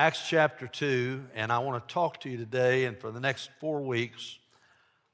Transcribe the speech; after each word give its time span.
Acts 0.00 0.26
chapter 0.26 0.66
2, 0.66 1.26
and 1.34 1.52
I 1.52 1.58
want 1.58 1.86
to 1.86 1.92
talk 1.92 2.20
to 2.20 2.30
you 2.30 2.38
today 2.38 2.86
and 2.86 2.98
for 2.98 3.10
the 3.10 3.20
next 3.20 3.50
four 3.60 3.82
weeks 3.82 4.38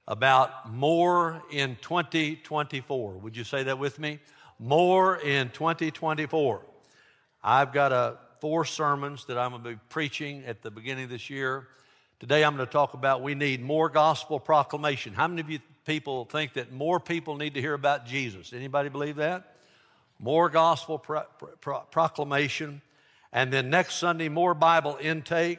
about 0.06 0.72
more 0.72 1.42
in 1.50 1.76
2024. 1.82 3.14
Would 3.14 3.36
you 3.36 3.42
say 3.42 3.64
that 3.64 3.80
with 3.80 3.98
me? 3.98 4.20
More 4.60 5.16
in 5.16 5.50
2024. 5.50 6.62
I've 7.42 7.72
got 7.72 7.90
a, 7.90 8.18
four 8.40 8.64
sermons 8.64 9.24
that 9.24 9.36
I'm 9.36 9.50
going 9.50 9.64
to 9.64 9.70
be 9.70 9.80
preaching 9.88 10.44
at 10.44 10.62
the 10.62 10.70
beginning 10.70 11.02
of 11.02 11.10
this 11.10 11.28
year. 11.30 11.66
Today 12.20 12.44
I'm 12.44 12.54
going 12.54 12.64
to 12.64 12.72
talk 12.72 12.94
about 12.94 13.22
we 13.22 13.34
need 13.34 13.60
more 13.60 13.88
gospel 13.88 14.38
proclamation. 14.38 15.14
How 15.14 15.26
many 15.26 15.40
of 15.40 15.50
you 15.50 15.58
people 15.84 16.26
think 16.26 16.52
that 16.52 16.70
more 16.70 17.00
people 17.00 17.34
need 17.34 17.54
to 17.54 17.60
hear 17.60 17.74
about 17.74 18.06
Jesus? 18.06 18.52
Anybody 18.52 18.88
believe 18.88 19.16
that? 19.16 19.56
More 20.20 20.48
gospel 20.48 20.96
pro- 20.96 21.26
pro- 21.60 21.80
proclamation. 21.90 22.82
And 23.32 23.52
then 23.52 23.70
next 23.70 23.96
Sunday, 23.96 24.28
more 24.28 24.54
Bible 24.54 24.98
intake. 25.00 25.58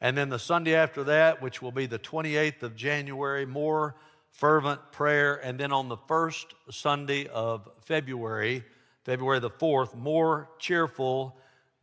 And 0.00 0.16
then 0.16 0.28
the 0.28 0.38
Sunday 0.38 0.74
after 0.74 1.04
that, 1.04 1.40
which 1.40 1.62
will 1.62 1.72
be 1.72 1.86
the 1.86 1.98
28th 1.98 2.62
of 2.62 2.76
January, 2.76 3.46
more 3.46 3.96
fervent 4.32 4.92
prayer. 4.92 5.36
And 5.36 5.58
then 5.58 5.72
on 5.72 5.88
the 5.88 5.96
first 6.08 6.54
Sunday 6.70 7.26
of 7.28 7.68
February, 7.82 8.64
February 9.04 9.40
the 9.40 9.50
4th, 9.50 9.94
more 9.94 10.50
cheerful 10.58 11.36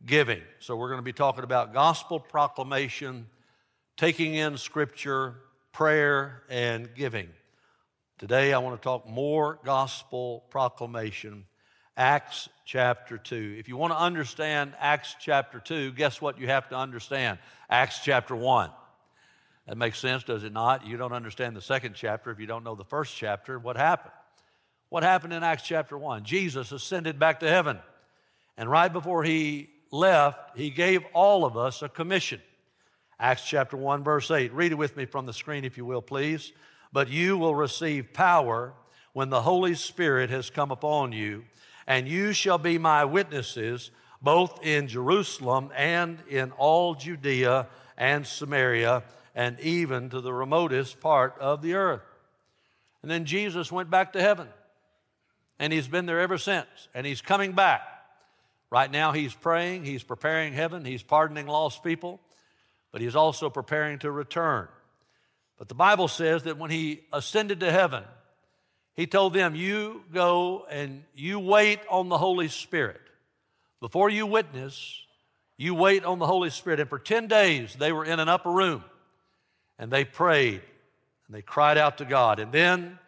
giving. 0.06 0.42
So 0.60 0.76
we're 0.76 0.88
going 0.88 0.98
to 0.98 1.02
be 1.02 1.12
talking 1.12 1.42
about 1.42 1.72
gospel 1.72 2.20
proclamation, 2.20 3.26
taking 3.96 4.34
in 4.34 4.56
scripture, 4.56 5.36
prayer, 5.72 6.42
and 6.48 6.94
giving. 6.94 7.28
Today 8.18 8.52
I 8.52 8.58
want 8.58 8.80
to 8.80 8.84
talk 8.84 9.08
more 9.08 9.58
gospel 9.64 10.44
proclamation 10.50 11.46
Acts 11.96 12.48
chapter 12.64 13.18
2. 13.18 13.56
If 13.58 13.68
you 13.68 13.76
want 13.76 13.92
to 13.92 13.98
understand 13.98 14.74
Acts 14.80 15.14
chapter 15.20 15.60
2, 15.60 15.92
guess 15.92 16.20
what 16.20 16.40
you 16.40 16.48
have 16.48 16.68
to 16.70 16.76
understand? 16.76 17.38
Acts 17.70 18.00
chapter 18.02 18.34
1. 18.34 18.70
That 19.68 19.78
makes 19.78 20.00
sense, 20.00 20.24
does 20.24 20.42
it 20.42 20.52
not? 20.52 20.86
You 20.86 20.96
don't 20.96 21.12
understand 21.12 21.56
the 21.56 21.60
second 21.60 21.94
chapter 21.94 22.32
if 22.32 22.40
you 22.40 22.46
don't 22.46 22.64
know 22.64 22.74
the 22.74 22.84
first 22.84 23.16
chapter. 23.16 23.60
What 23.60 23.76
happened? 23.76 24.12
What 24.88 25.04
happened 25.04 25.32
in 25.32 25.44
Acts 25.44 25.62
chapter 25.62 25.96
1? 25.96 26.24
Jesus 26.24 26.72
ascended 26.72 27.18
back 27.18 27.40
to 27.40 27.48
heaven. 27.48 27.78
And 28.56 28.68
right 28.68 28.92
before 28.92 29.22
he 29.22 29.70
left, 29.92 30.58
he 30.58 30.70
gave 30.70 31.02
all 31.12 31.44
of 31.44 31.56
us 31.56 31.80
a 31.80 31.88
commission. 31.88 32.40
Acts 33.20 33.46
chapter 33.46 33.76
1, 33.76 34.02
verse 34.02 34.32
8. 34.32 34.52
Read 34.52 34.72
it 34.72 34.78
with 34.78 34.96
me 34.96 35.04
from 35.04 35.26
the 35.26 35.32
screen, 35.32 35.64
if 35.64 35.76
you 35.76 35.84
will, 35.84 36.02
please. 36.02 36.52
But 36.92 37.08
you 37.08 37.38
will 37.38 37.54
receive 37.54 38.12
power 38.12 38.74
when 39.12 39.30
the 39.30 39.42
Holy 39.42 39.76
Spirit 39.76 40.30
has 40.30 40.50
come 40.50 40.72
upon 40.72 41.12
you 41.12 41.44
and 41.86 42.08
you 42.08 42.32
shall 42.32 42.58
be 42.58 42.78
my 42.78 43.04
witnesses 43.04 43.90
both 44.22 44.64
in 44.64 44.88
Jerusalem 44.88 45.70
and 45.76 46.18
in 46.28 46.50
all 46.52 46.94
Judea 46.94 47.66
and 47.96 48.26
Samaria 48.26 49.02
and 49.34 49.60
even 49.60 50.10
to 50.10 50.20
the 50.20 50.32
remotest 50.32 51.00
part 51.00 51.36
of 51.38 51.60
the 51.60 51.74
earth. 51.74 52.02
And 53.02 53.10
then 53.10 53.26
Jesus 53.26 53.70
went 53.70 53.90
back 53.90 54.14
to 54.14 54.20
heaven. 54.20 54.48
And 55.58 55.72
he's 55.72 55.86
been 55.86 56.06
there 56.06 56.20
ever 56.20 56.38
since. 56.38 56.66
And 56.94 57.06
he's 57.06 57.20
coming 57.20 57.52
back. 57.52 57.82
Right 58.70 58.90
now, 58.90 59.12
he's 59.12 59.34
praying, 59.34 59.84
he's 59.84 60.02
preparing 60.02 60.52
heaven, 60.52 60.84
he's 60.84 61.02
pardoning 61.02 61.46
lost 61.46 61.84
people, 61.84 62.20
but 62.90 63.00
he's 63.00 63.14
also 63.14 63.48
preparing 63.48 64.00
to 64.00 64.10
return. 64.10 64.66
But 65.58 65.68
the 65.68 65.76
Bible 65.76 66.08
says 66.08 66.42
that 66.44 66.58
when 66.58 66.70
he 66.70 67.02
ascended 67.12 67.60
to 67.60 67.70
heaven, 67.70 68.02
he 68.94 69.06
told 69.06 69.34
them, 69.34 69.54
You 69.54 70.02
go 70.12 70.66
and 70.70 71.04
you 71.14 71.40
wait 71.40 71.80
on 71.90 72.08
the 72.08 72.18
Holy 72.18 72.48
Spirit. 72.48 73.00
Before 73.80 74.08
you 74.08 74.26
witness, 74.26 75.00
you 75.56 75.74
wait 75.74 76.04
on 76.04 76.18
the 76.18 76.26
Holy 76.26 76.50
Spirit. 76.50 76.80
And 76.80 76.88
for 76.88 76.98
10 76.98 77.26
days, 77.26 77.76
they 77.78 77.92
were 77.92 78.04
in 78.04 78.20
an 78.20 78.28
upper 78.28 78.50
room 78.50 78.84
and 79.78 79.90
they 79.90 80.04
prayed 80.04 80.62
and 81.26 81.34
they 81.34 81.42
cried 81.42 81.78
out 81.78 81.98
to 81.98 82.04
God. 82.04 82.38
And 82.38 82.52
then, 82.52 82.98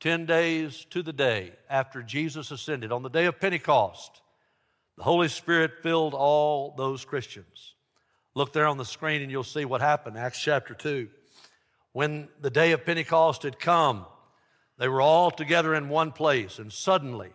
10 0.00 0.26
days 0.26 0.84
to 0.90 1.02
the 1.02 1.12
day 1.12 1.52
after 1.70 2.02
Jesus 2.02 2.50
ascended, 2.50 2.90
on 2.90 3.04
the 3.04 3.08
day 3.08 3.26
of 3.26 3.38
Pentecost, 3.38 4.20
the 4.96 5.04
Holy 5.04 5.28
Spirit 5.28 5.82
filled 5.82 6.12
all 6.12 6.74
those 6.76 7.04
Christians. 7.04 7.74
Look 8.34 8.52
there 8.52 8.66
on 8.66 8.78
the 8.78 8.84
screen 8.84 9.22
and 9.22 9.30
you'll 9.30 9.44
see 9.44 9.64
what 9.64 9.80
happened. 9.80 10.18
Acts 10.18 10.40
chapter 10.40 10.74
2. 10.74 11.08
When 11.92 12.28
the 12.40 12.50
day 12.50 12.72
of 12.72 12.84
Pentecost 12.84 13.44
had 13.44 13.60
come, 13.60 14.06
they 14.82 14.88
were 14.88 15.00
all 15.00 15.30
together 15.30 15.76
in 15.76 15.88
one 15.88 16.10
place, 16.10 16.58
and 16.58 16.72
suddenly 16.72 17.30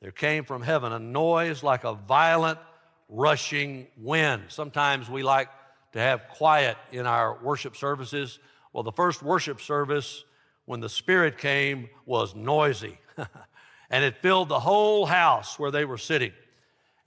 there 0.00 0.12
came 0.12 0.44
from 0.44 0.62
heaven 0.62 0.92
a 0.92 1.00
noise 1.00 1.64
like 1.64 1.82
a 1.82 1.94
violent 1.94 2.60
rushing 3.08 3.88
wind. 3.96 4.44
Sometimes 4.50 5.10
we 5.10 5.24
like 5.24 5.48
to 5.94 5.98
have 5.98 6.28
quiet 6.28 6.76
in 6.92 7.04
our 7.04 7.42
worship 7.42 7.74
services. 7.74 8.38
Well, 8.72 8.84
the 8.84 8.92
first 8.92 9.20
worship 9.20 9.60
service, 9.60 10.22
when 10.66 10.78
the 10.78 10.88
Spirit 10.88 11.38
came, 11.38 11.90
was 12.04 12.36
noisy, 12.36 13.00
and 13.90 14.04
it 14.04 14.18
filled 14.18 14.48
the 14.48 14.60
whole 14.60 15.06
house 15.06 15.58
where 15.58 15.72
they 15.72 15.84
were 15.84 15.98
sitting. 15.98 16.34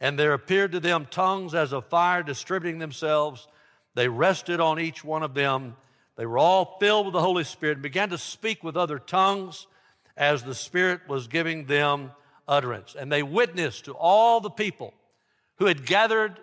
And 0.02 0.20
there 0.20 0.34
appeared 0.34 0.74
to 0.74 0.82
them 0.82 1.08
tongues 1.10 1.56
as 1.56 1.72
of 1.72 1.88
fire 1.88 2.22
distributing 2.22 2.80
themselves. 2.80 3.48
They 3.96 4.10
rested 4.10 4.60
on 4.60 4.78
each 4.78 5.06
one 5.06 5.24
of 5.24 5.34
them 5.34 5.78
they 6.20 6.26
were 6.26 6.38
all 6.38 6.76
filled 6.82 7.06
with 7.06 7.14
the 7.14 7.22
Holy 7.22 7.46
Spirit 7.46 7.78
and 7.78 7.82
began 7.82 8.10
to 8.10 8.18
speak 8.18 8.62
with 8.62 8.76
other 8.76 9.00
tongues 9.00 9.68
as 10.18 10.44
the 10.44 10.54
Spirit 10.54 11.08
was 11.08 11.30
giving 11.30 11.66
them 11.66 12.12
utterance. 12.46 12.94
And 12.94 13.10
they 13.10 13.24
witnessed 13.24 13.86
to 13.86 13.94
all 13.94 14.42
the 14.42 14.50
people 14.50 14.94
who 15.60 15.68
had 15.68 15.86
gathered 15.86 16.38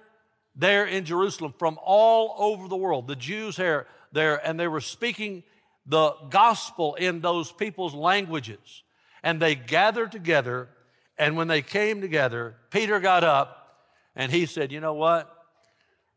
there 0.54 0.86
in 0.86 1.04
Jerusalem 1.04 1.52
from 1.58 1.78
all 1.84 2.34
over 2.38 2.68
the 2.68 2.76
world, 2.76 3.06
the 3.06 3.16
Jews 3.16 3.56
there, 3.56 3.86
there 4.12 4.36
and 4.48 4.58
they 4.58 4.66
were 4.66 4.80
speaking 4.80 5.42
the 5.84 6.14
gospel 6.30 6.94
in 6.94 7.20
those 7.20 7.52
people's 7.52 7.94
languages. 7.94 8.82
And 9.22 9.42
they 9.42 9.54
gathered 9.54 10.10
together, 10.10 10.70
and 11.18 11.36
when 11.36 11.48
they 11.48 11.60
came 11.60 12.00
together, 12.00 12.56
Peter 12.70 12.98
got 12.98 13.24
up 13.24 13.76
and 14.14 14.32
he 14.32 14.46
said, 14.46 14.72
You 14.72 14.80
know 14.80 14.94
what? 14.94 15.30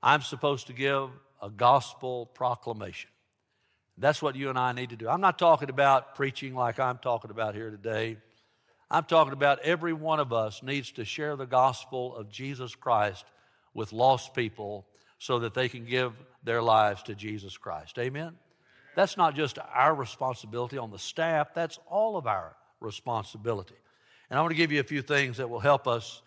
I'm 0.02 0.22
supposed 0.22 0.68
to 0.68 0.74
give 0.74 1.10
a 1.42 1.50
gospel 1.50 2.28
proclamation. 2.28 3.10
That's 4.00 4.22
what 4.22 4.36
you 4.36 4.50
and 4.50 4.58
I 4.58 4.72
need 4.72 4.92
to 4.92 4.96
do. 4.96 5.10
I'm 5.10 5.22
not 5.22 5.38
talking 5.38 5.70
about 5.70 6.16
preaching 6.16 6.56
like 6.56 6.80
I'm 6.80 6.98
talking 6.98 7.32
about 7.32 7.54
here 7.54 7.70
today. 7.70 8.18
I'm 8.90 9.04
talking 9.04 9.34
about 9.34 9.60
every 9.60 9.94
one 9.94 10.20
of 10.20 10.32
us 10.34 10.64
needs 10.64 10.92
to 10.94 11.06
share 11.06 11.36
the 11.36 11.46
gospel 11.46 12.16
of 12.16 12.30
Jesus 12.30 12.74
Christ 12.76 13.26
with 13.74 13.92
lost 13.92 14.34
people 14.34 14.86
so 15.20 15.40
that 15.40 15.54
they 15.54 15.68
can 15.68 15.86
give 15.86 16.14
their 16.44 16.62
lives 16.62 17.04
to 17.04 17.14
Jesus 17.14 17.58
Christ. 17.58 18.00
Amen? 18.00 18.36
That's 18.96 19.18
not 19.18 19.36
just 19.36 19.60
our 19.74 19.94
responsibility 19.94 20.78
on 20.78 20.92
the 20.92 21.00
staff, 21.00 21.54
that's 21.54 21.78
all 21.88 22.18
of 22.18 22.26
our 22.26 22.56
responsibility. 22.80 23.76
And 24.30 24.40
I 24.40 24.42
want 24.42 24.52
to 24.52 24.58
give 24.58 24.72
you 24.72 24.80
a 24.80 24.84
few 24.84 25.02
things 25.02 25.38
that 25.38 25.50
will 25.50 25.60
help 25.60 25.88
us 25.88 26.22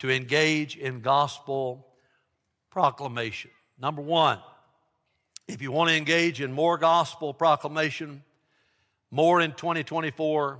to 0.00 0.10
engage 0.10 0.76
in 0.76 1.00
gospel 1.00 1.86
proclamation. 2.70 3.50
Number 3.78 4.02
one, 4.02 4.38
if 5.48 5.62
you 5.62 5.72
want 5.72 5.88
to 5.90 5.96
engage 5.96 6.40
in 6.42 6.52
more 6.52 6.76
gospel 6.76 7.32
proclamation, 7.32 8.22
more 9.10 9.40
in 9.40 9.52
2024, 9.52 10.58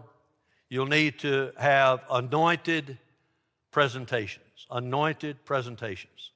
you'll 0.70 0.86
need 0.86 1.18
to 1.20 1.52
have 1.58 2.00
anointed 2.10 2.98
presentations. 3.70 4.44
Anointed 4.70 5.44
presentations. 5.44 6.32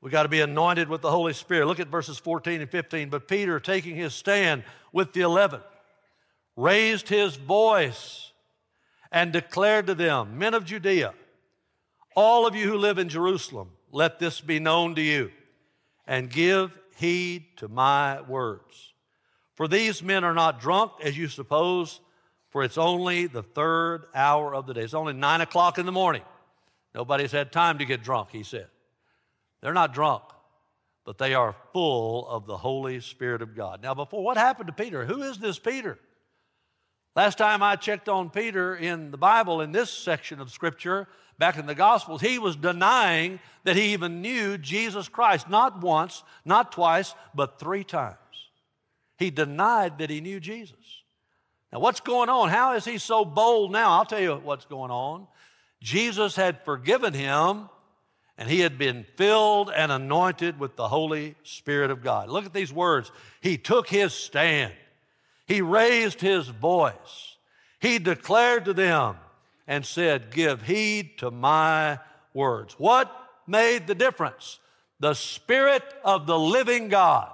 We 0.00 0.10
got 0.10 0.24
to 0.24 0.28
be 0.28 0.40
anointed 0.40 0.88
with 0.88 1.00
the 1.00 1.10
Holy 1.10 1.32
Spirit. 1.32 1.66
Look 1.66 1.80
at 1.80 1.88
verses 1.88 2.18
14 2.18 2.60
and 2.60 2.70
15. 2.70 3.08
But 3.08 3.26
Peter, 3.26 3.58
taking 3.58 3.96
his 3.96 4.12
stand 4.12 4.64
with 4.92 5.12
the 5.12 5.22
eleven, 5.22 5.60
raised 6.56 7.08
his 7.08 7.36
voice 7.36 8.32
and 9.10 9.32
declared 9.32 9.86
to 9.86 9.94
them, 9.94 10.36
Men 10.36 10.52
of 10.52 10.64
Judea, 10.64 11.14
all 12.14 12.46
of 12.46 12.54
you 12.54 12.68
who 12.68 12.76
live 12.76 12.98
in 12.98 13.08
Jerusalem, 13.08 13.70
let 13.92 14.18
this 14.18 14.40
be 14.40 14.58
known 14.58 14.94
to 14.96 15.00
you, 15.00 15.30
and 16.06 16.28
give 16.28 16.78
heed 16.96 17.56
to 17.56 17.68
my 17.68 18.20
words. 18.22 18.92
For 19.54 19.68
these 19.68 20.02
men 20.02 20.24
are 20.24 20.34
not 20.34 20.60
drunk, 20.60 20.92
as 21.02 21.16
you 21.16 21.28
suppose, 21.28 22.00
for 22.50 22.64
it's 22.64 22.78
only 22.78 23.26
the 23.26 23.42
third 23.42 24.06
hour 24.14 24.54
of 24.54 24.66
the 24.66 24.74
day. 24.74 24.82
It's 24.82 24.94
only 24.94 25.12
nine 25.12 25.40
o'clock 25.40 25.78
in 25.78 25.86
the 25.86 25.92
morning. 25.92 26.22
Nobody's 26.94 27.32
had 27.32 27.52
time 27.52 27.78
to 27.78 27.84
get 27.84 28.02
drunk, 28.02 28.30
he 28.30 28.42
said. 28.42 28.68
They're 29.60 29.72
not 29.72 29.94
drunk, 29.94 30.22
but 31.04 31.18
they 31.18 31.34
are 31.34 31.54
full 31.72 32.28
of 32.28 32.46
the 32.46 32.56
Holy 32.56 33.00
Spirit 33.00 33.42
of 33.42 33.56
God. 33.56 33.82
Now, 33.82 33.94
before, 33.94 34.22
what 34.22 34.36
happened 34.36 34.68
to 34.68 34.72
Peter? 34.72 35.04
Who 35.04 35.22
is 35.22 35.38
this 35.38 35.58
Peter? 35.58 35.98
Last 37.16 37.38
time 37.38 37.62
I 37.62 37.76
checked 37.76 38.08
on 38.08 38.30
Peter 38.30 38.74
in 38.74 39.10
the 39.10 39.16
Bible, 39.16 39.60
in 39.60 39.70
this 39.70 39.90
section 39.90 40.40
of 40.40 40.50
Scripture, 40.50 41.06
back 41.38 41.56
in 41.56 41.66
the 41.66 41.74
Gospels, 41.74 42.20
he 42.20 42.38
was 42.38 42.56
denying 42.56 43.38
that 43.62 43.76
he 43.76 43.92
even 43.92 44.20
knew 44.20 44.58
Jesus 44.58 45.08
Christ, 45.08 45.48
not 45.48 45.80
once, 45.80 46.24
not 46.44 46.72
twice, 46.72 47.14
but 47.34 47.58
three 47.58 47.84
times. 47.84 48.18
He 49.16 49.30
denied 49.30 49.98
that 49.98 50.10
he 50.10 50.20
knew 50.20 50.40
Jesus. 50.40 51.02
Now, 51.72 51.80
what's 51.80 52.00
going 52.00 52.28
on? 52.28 52.48
How 52.48 52.74
is 52.74 52.84
he 52.84 52.98
so 52.98 53.24
bold 53.24 53.72
now? 53.72 53.92
I'll 53.92 54.04
tell 54.04 54.20
you 54.20 54.34
what's 54.34 54.64
going 54.64 54.90
on. 54.90 55.26
Jesus 55.80 56.34
had 56.34 56.64
forgiven 56.64 57.12
him, 57.12 57.68
and 58.38 58.48
he 58.48 58.60
had 58.60 58.78
been 58.78 59.04
filled 59.16 59.70
and 59.70 59.92
anointed 59.92 60.58
with 60.58 60.76
the 60.76 60.88
Holy 60.88 61.36
Spirit 61.42 61.90
of 61.90 62.02
God. 62.02 62.28
Look 62.28 62.46
at 62.46 62.52
these 62.52 62.72
words. 62.72 63.12
He 63.40 63.56
took 63.56 63.88
his 63.88 64.12
stand, 64.12 64.72
he 65.46 65.60
raised 65.60 66.20
his 66.20 66.48
voice, 66.48 67.36
he 67.80 67.98
declared 67.98 68.64
to 68.66 68.72
them 68.72 69.16
and 69.66 69.84
said, 69.84 70.30
Give 70.30 70.62
heed 70.62 71.18
to 71.18 71.30
my 71.30 71.98
words. 72.32 72.74
What 72.78 73.14
made 73.46 73.86
the 73.86 73.94
difference? 73.94 74.58
The 75.00 75.14
Spirit 75.14 75.82
of 76.04 76.26
the 76.26 76.38
living 76.38 76.88
God. 76.88 77.30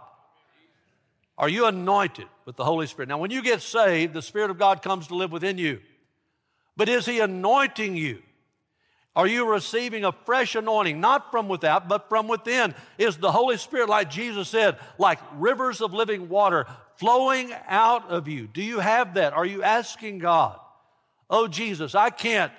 Are 1.39 1.49
you 1.49 1.67
anointed 1.67 2.27
with 2.45 2.57
the 2.57 2.65
Holy 2.65 2.87
Spirit? 2.87 3.09
Now, 3.09 3.19
when 3.19 3.31
you 3.31 3.43
get 3.43 3.62
saved, 3.62 4.13
the 4.13 4.23
Spirit 4.23 4.51
of 4.51 4.59
God 4.59 4.83
comes 4.83 5.06
to 5.06 5.15
live 5.15 5.33
within 5.33 5.56
you. 5.56 5.81
But 6.77 6.89
is 6.89 7.06
He 7.06 7.21
anointing 7.21 7.97
you? 7.97 8.23
Are 9.17 9.27
you 9.27 9.51
receiving 9.51 10.05
a 10.05 10.13
fresh 10.13 10.55
anointing, 10.55 11.01
not 11.01 11.31
from 11.31 11.49
without, 11.49 11.89
but 11.89 12.09
from 12.09 12.29
within? 12.29 12.75
Is 12.97 13.17
the 13.17 13.33
Holy 13.33 13.56
Spirit, 13.56 13.89
like 13.89 14.11
Jesus 14.11 14.49
said, 14.49 14.79
like 14.99 15.19
rivers 15.35 15.81
of 15.81 15.93
living 15.93 16.29
water 16.29 16.67
flowing 17.00 17.50
out 17.67 18.11
of 18.11 18.29
you? 18.29 18.47
Do 18.47 18.62
you 18.62 18.79
have 18.79 19.14
that? 19.14 19.32
Are 19.32 19.47
you 19.47 19.62
asking 19.62 20.19
God, 20.19 20.61
oh 21.31 21.49
Jesus, 21.49 21.94
I 21.94 22.11
can't, 22.11 22.52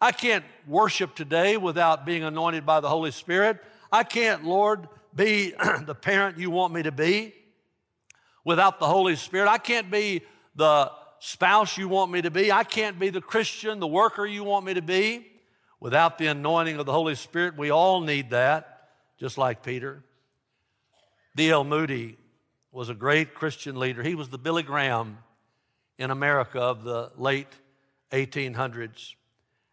I 0.00 0.12
can't 0.12 0.44
worship 0.68 1.16
today 1.16 1.56
without 1.56 2.06
being 2.06 2.22
anointed 2.22 2.64
by 2.64 2.78
the 2.78 2.88
Holy 2.88 3.10
Spirit. 3.10 3.58
I 3.90 4.04
can't, 4.04 4.44
Lord, 4.44 4.86
be 5.12 5.52
the 5.84 5.96
parent 5.96 6.38
you 6.38 6.48
want 6.48 6.72
me 6.72 6.84
to 6.84 6.92
be 6.92 7.34
without 8.44 8.78
the 8.78 8.86
Holy 8.86 9.16
Spirit. 9.16 9.50
I 9.50 9.58
can't 9.58 9.90
be 9.90 10.22
the 10.54 10.92
spouse 11.18 11.76
you 11.76 11.88
want 11.88 12.12
me 12.12 12.22
to 12.22 12.30
be. 12.30 12.52
I 12.52 12.62
can't 12.62 13.00
be 13.00 13.10
the 13.10 13.20
Christian, 13.20 13.80
the 13.80 13.88
worker 13.88 14.24
you 14.24 14.44
want 14.44 14.64
me 14.64 14.74
to 14.74 14.82
be 14.82 15.26
without 15.80 16.18
the 16.18 16.28
anointing 16.28 16.76
of 16.76 16.86
the 16.86 16.92
Holy 16.92 17.16
Spirit. 17.16 17.58
We 17.58 17.70
all 17.70 18.00
need 18.00 18.30
that, 18.30 18.90
just 19.18 19.38
like 19.38 19.64
Peter. 19.64 20.04
D.L. 21.34 21.64
Moody 21.64 22.18
was 22.72 22.88
a 22.88 22.94
great 22.94 23.34
Christian 23.34 23.78
leader. 23.78 24.02
He 24.02 24.14
was 24.14 24.30
the 24.30 24.38
Billy 24.38 24.62
Graham 24.62 25.18
in 25.98 26.10
America 26.10 26.58
of 26.58 26.84
the 26.84 27.12
late 27.18 27.52
1800s. 28.12 29.14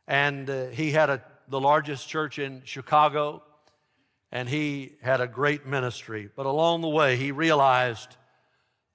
And 0.06 0.50
uh, 0.50 0.66
he 0.68 0.92
had 0.92 1.10
a, 1.10 1.24
the 1.48 1.62
largest 1.62 2.10
church 2.10 2.40
in 2.40 2.62
Chicago, 2.66 3.42
and 4.34 4.50
he 4.50 4.96
had 5.02 5.22
a 5.22 5.28
great 5.28 5.66
ministry. 5.66 6.30
But 6.36 6.46
along 6.46 6.82
the 6.82 6.90
way, 6.90 7.16
he 7.16 7.32
realized 7.32 8.18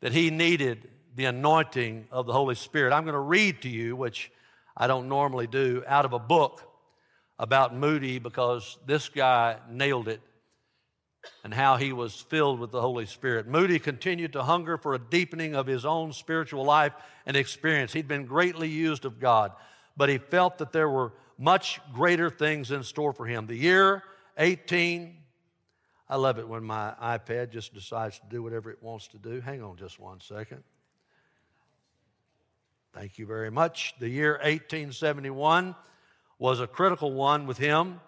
that 0.01 0.12
he 0.12 0.29
needed 0.29 0.87
the 1.17 1.25
anointing 1.25 2.06
of 2.11 2.27
the 2.27 2.33
Holy 2.35 2.56
Spirit. 2.56 2.93
I'm 2.93 3.05
going 3.05 3.15
to 3.15 3.19
read 3.19 3.62
to 3.62 3.71
you, 3.71 3.97
which 3.97 4.31
I 4.77 4.87
don't 4.87 5.09
normally 5.09 5.47
do, 5.47 5.83
out 5.87 6.05
of 6.05 6.12
a 6.12 6.19
book 6.19 6.61
about 7.39 7.75
Moody 7.75 8.19
because 8.19 8.77
this 8.87 9.09
guy 9.09 9.56
nailed 9.71 10.09
it 10.09 10.21
and 11.43 11.53
how 11.53 11.76
he 11.76 11.93
was 11.93 12.21
filled 12.21 12.61
with 12.61 12.71
the 12.71 12.81
Holy 12.81 13.06
Spirit. 13.06 13.47
Moody 13.47 13.79
continued 13.79 14.32
to 14.32 14.43
hunger 14.43 14.76
for 14.76 14.94
a 14.94 14.99
deepening 14.99 15.55
of 15.55 15.67
his 15.67 15.85
own 15.85 16.12
spiritual 16.12 16.65
life 16.65 16.93
and 17.26 17.37
experience. 17.37 17.93
He'd 17.93 18.09
been 18.09 18.26
greatly 18.26 18.69
used 18.69 19.05
of 19.05 19.21
God, 19.21 19.53
but 19.97 20.09
he 20.09 20.19
felt 20.19 20.59
that 20.59 20.73
there 20.73 20.88
were 20.88 21.12
much 21.38 21.81
greater 21.93 22.31
things 22.31 22.71
in 22.71 22.82
store 22.82 23.12
for 23.12 23.26
him. 23.26 23.47
The 23.47 23.56
year 23.56 24.03
18, 24.38 25.17
I 26.09 26.17
love 26.17 26.38
it 26.38 26.49
when 26.49 26.65
my 26.65 26.94
iPad 27.03 27.50
just 27.50 27.75
decides 27.75 28.19
to 28.19 28.27
do 28.29 28.43
whatever 28.43 28.70
it 28.70 28.82
wants 28.82 29.09
to 29.09 29.19
do. 29.19 29.41
Hang 29.41 29.62
on 29.62 29.77
just 29.77 29.99
one 29.99 30.20
second. 30.20 30.62
Thank 32.93 33.19
you 33.19 33.27
very 33.27 33.50
much. 33.50 33.94
The 33.99 34.09
year 34.09 34.35
1871 34.35 35.75
was 36.38 36.61
a 36.61 36.67
critical 36.67 37.12
one 37.12 37.47
with 37.47 37.59
him. 37.59 38.00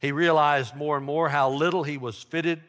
He 0.00 0.12
realized 0.12 0.74
more 0.74 0.96
and 0.96 1.04
more 1.04 1.28
how 1.28 1.50
little 1.50 1.82
he 1.82 1.98
was 1.98 2.22
fitted 2.22 2.62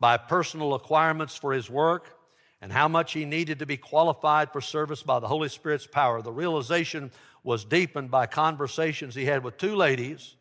by 0.00 0.16
personal 0.16 0.74
acquirements 0.74 1.36
for 1.36 1.52
his 1.52 1.68
work 1.68 2.16
and 2.60 2.72
how 2.72 2.88
much 2.88 3.12
he 3.12 3.24
needed 3.24 3.58
to 3.58 3.66
be 3.66 3.76
qualified 3.76 4.52
for 4.52 4.60
service 4.60 5.02
by 5.02 5.18
the 5.18 5.28
Holy 5.28 5.48
Spirit's 5.48 5.86
power. 5.86 6.22
The 6.22 6.32
realization 6.32 7.10
was 7.42 7.64
deepened 7.64 8.10
by 8.10 8.26
conversations 8.26 9.14
he 9.14 9.24
had 9.24 9.44
with 9.44 9.56
two 9.56 9.74
ladies 9.74 10.36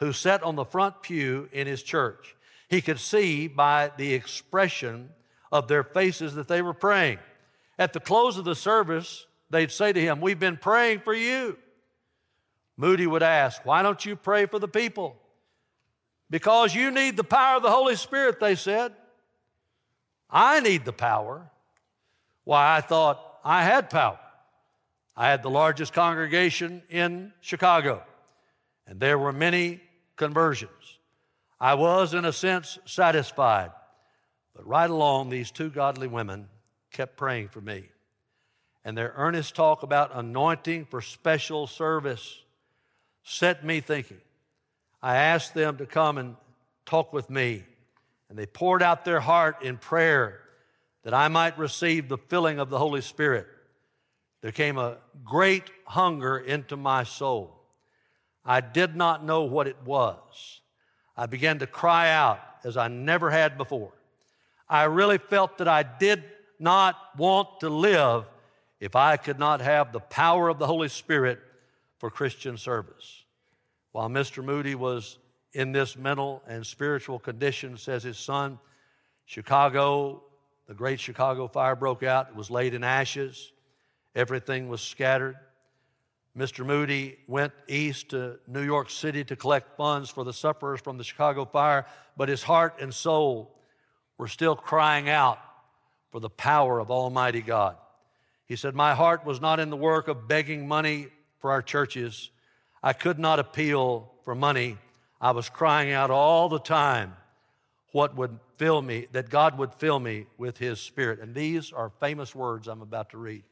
who 0.00 0.12
sat 0.12 0.42
on 0.42 0.56
the 0.56 0.64
front 0.64 1.02
pew 1.02 1.48
in 1.52 1.66
his 1.66 1.82
church. 1.82 2.36
He 2.68 2.80
could 2.80 3.00
see 3.00 3.48
by 3.48 3.90
the 3.96 4.12
expression 4.12 5.10
of 5.50 5.68
their 5.68 5.82
faces 5.82 6.34
that 6.34 6.48
they 6.48 6.62
were 6.62 6.74
praying. 6.74 7.18
At 7.78 7.92
the 7.92 8.00
close 8.00 8.36
of 8.36 8.44
the 8.44 8.54
service, 8.54 9.26
they'd 9.50 9.70
say 9.70 9.92
to 9.92 10.00
him, 10.00 10.20
We've 10.20 10.38
been 10.38 10.56
praying 10.56 11.00
for 11.00 11.14
you. 11.14 11.56
Moody 12.76 13.06
would 13.06 13.22
ask, 13.22 13.64
Why 13.64 13.82
don't 13.82 14.04
you 14.04 14.16
pray 14.16 14.46
for 14.46 14.58
the 14.58 14.68
people? 14.68 15.16
Because 16.30 16.74
you 16.74 16.90
need 16.90 17.16
the 17.16 17.24
power 17.24 17.56
of 17.56 17.62
the 17.62 17.70
Holy 17.70 17.96
Spirit, 17.96 18.40
they 18.40 18.54
said. 18.54 18.92
I 20.30 20.60
need 20.60 20.84
the 20.84 20.92
power. 20.92 21.50
Why, 22.44 22.76
I 22.76 22.80
thought 22.80 23.38
I 23.44 23.62
had 23.62 23.90
power. 23.90 24.18
I 25.16 25.28
had 25.28 25.42
the 25.42 25.50
largest 25.50 25.92
congregation 25.92 26.82
in 26.88 27.32
Chicago, 27.40 28.02
and 28.86 29.00
there 29.00 29.18
were 29.18 29.32
many 29.32 29.80
conversions. 30.16 30.70
I 31.60 31.74
was, 31.74 32.14
in 32.14 32.24
a 32.24 32.32
sense, 32.32 32.78
satisfied. 32.84 33.72
But 34.54 34.66
right 34.66 34.88
along, 34.88 35.30
these 35.30 35.50
two 35.50 35.70
godly 35.70 36.06
women 36.06 36.48
kept 36.92 37.16
praying 37.16 37.48
for 37.48 37.60
me. 37.60 37.88
And 38.84 38.96
their 38.96 39.12
earnest 39.16 39.56
talk 39.56 39.82
about 39.82 40.14
anointing 40.14 40.86
for 40.86 41.00
special 41.00 41.66
service 41.66 42.40
set 43.24 43.64
me 43.64 43.80
thinking. 43.80 44.20
I 45.02 45.16
asked 45.16 45.54
them 45.54 45.76
to 45.78 45.86
come 45.86 46.18
and 46.18 46.36
talk 46.84 47.12
with 47.12 47.30
me, 47.30 47.64
and 48.28 48.38
they 48.38 48.46
poured 48.46 48.82
out 48.82 49.04
their 49.04 49.20
heart 49.20 49.62
in 49.62 49.76
prayer 49.76 50.40
that 51.04 51.14
I 51.14 51.28
might 51.28 51.58
receive 51.58 52.08
the 52.08 52.18
filling 52.18 52.58
of 52.58 52.70
the 52.70 52.78
Holy 52.78 53.00
Spirit. 53.00 53.46
There 54.42 54.52
came 54.52 54.78
a 54.78 54.98
great 55.24 55.70
hunger 55.86 56.38
into 56.38 56.76
my 56.76 57.04
soul. 57.04 57.60
I 58.44 58.60
did 58.60 58.96
not 58.96 59.24
know 59.24 59.42
what 59.42 59.66
it 59.66 59.76
was. 59.84 60.60
I 61.16 61.26
began 61.26 61.58
to 61.60 61.66
cry 61.66 62.10
out 62.10 62.40
as 62.64 62.76
I 62.76 62.88
never 62.88 63.30
had 63.30 63.58
before. 63.58 63.92
I 64.68 64.84
really 64.84 65.18
felt 65.18 65.58
that 65.58 65.68
I 65.68 65.82
did 65.82 66.24
not 66.58 66.96
want 67.16 67.60
to 67.60 67.68
live 67.68 68.24
if 68.80 68.94
I 68.94 69.16
could 69.16 69.38
not 69.38 69.60
have 69.60 69.92
the 69.92 70.00
power 70.00 70.48
of 70.48 70.58
the 70.58 70.66
Holy 70.66 70.88
Spirit 70.88 71.40
for 71.98 72.10
Christian 72.10 72.56
service. 72.56 73.24
While 73.92 74.08
Mr. 74.08 74.44
Moody 74.44 74.74
was 74.74 75.18
in 75.52 75.72
this 75.72 75.96
mental 75.96 76.42
and 76.46 76.66
spiritual 76.66 77.18
condition, 77.18 77.76
says 77.76 78.02
his 78.02 78.18
son, 78.18 78.58
Chicago, 79.24 80.22
the 80.66 80.74
great 80.74 81.00
Chicago 81.00 81.48
fire 81.48 81.76
broke 81.76 82.02
out. 82.02 82.28
It 82.28 82.36
was 82.36 82.50
laid 82.50 82.74
in 82.74 82.84
ashes. 82.84 83.52
Everything 84.14 84.68
was 84.68 84.80
scattered. 84.80 85.36
Mr. 86.36 86.64
Moody 86.64 87.18
went 87.26 87.52
east 87.66 88.10
to 88.10 88.38
New 88.46 88.62
York 88.62 88.90
City 88.90 89.24
to 89.24 89.34
collect 89.34 89.76
funds 89.76 90.08
for 90.08 90.24
the 90.24 90.32
sufferers 90.32 90.80
from 90.80 90.96
the 90.96 91.04
Chicago 91.04 91.44
fire, 91.44 91.86
but 92.16 92.28
his 92.28 92.42
heart 92.42 92.76
and 92.80 92.94
soul 92.94 93.58
were 94.18 94.28
still 94.28 94.54
crying 94.54 95.08
out 95.08 95.38
for 96.10 96.20
the 96.20 96.30
power 96.30 96.78
of 96.78 96.90
Almighty 96.90 97.42
God. 97.42 97.76
He 98.46 98.56
said, 98.56 98.74
My 98.74 98.94
heart 98.94 99.26
was 99.26 99.40
not 99.40 99.60
in 99.60 99.70
the 99.70 99.76
work 99.76 100.08
of 100.08 100.28
begging 100.28 100.68
money 100.68 101.08
for 101.38 101.50
our 101.50 101.62
churches. 101.62 102.30
I 102.82 102.92
could 102.92 103.18
not 103.18 103.38
appeal 103.38 104.12
for 104.24 104.34
money. 104.34 104.78
I 105.20 105.32
was 105.32 105.48
crying 105.48 105.92
out 105.92 106.10
all 106.10 106.48
the 106.48 106.60
time 106.60 107.14
what 107.92 108.16
would 108.16 108.38
fill 108.56 108.82
me, 108.82 109.06
that 109.12 109.30
God 109.30 109.58
would 109.58 109.72
fill 109.74 109.98
me 109.98 110.26
with 110.36 110.58
His 110.58 110.80
Spirit. 110.80 111.20
And 111.20 111.34
these 111.34 111.72
are 111.72 111.90
famous 112.00 112.34
words 112.34 112.68
I'm 112.68 112.82
about 112.82 113.10
to 113.10 113.18
read. 113.18 113.44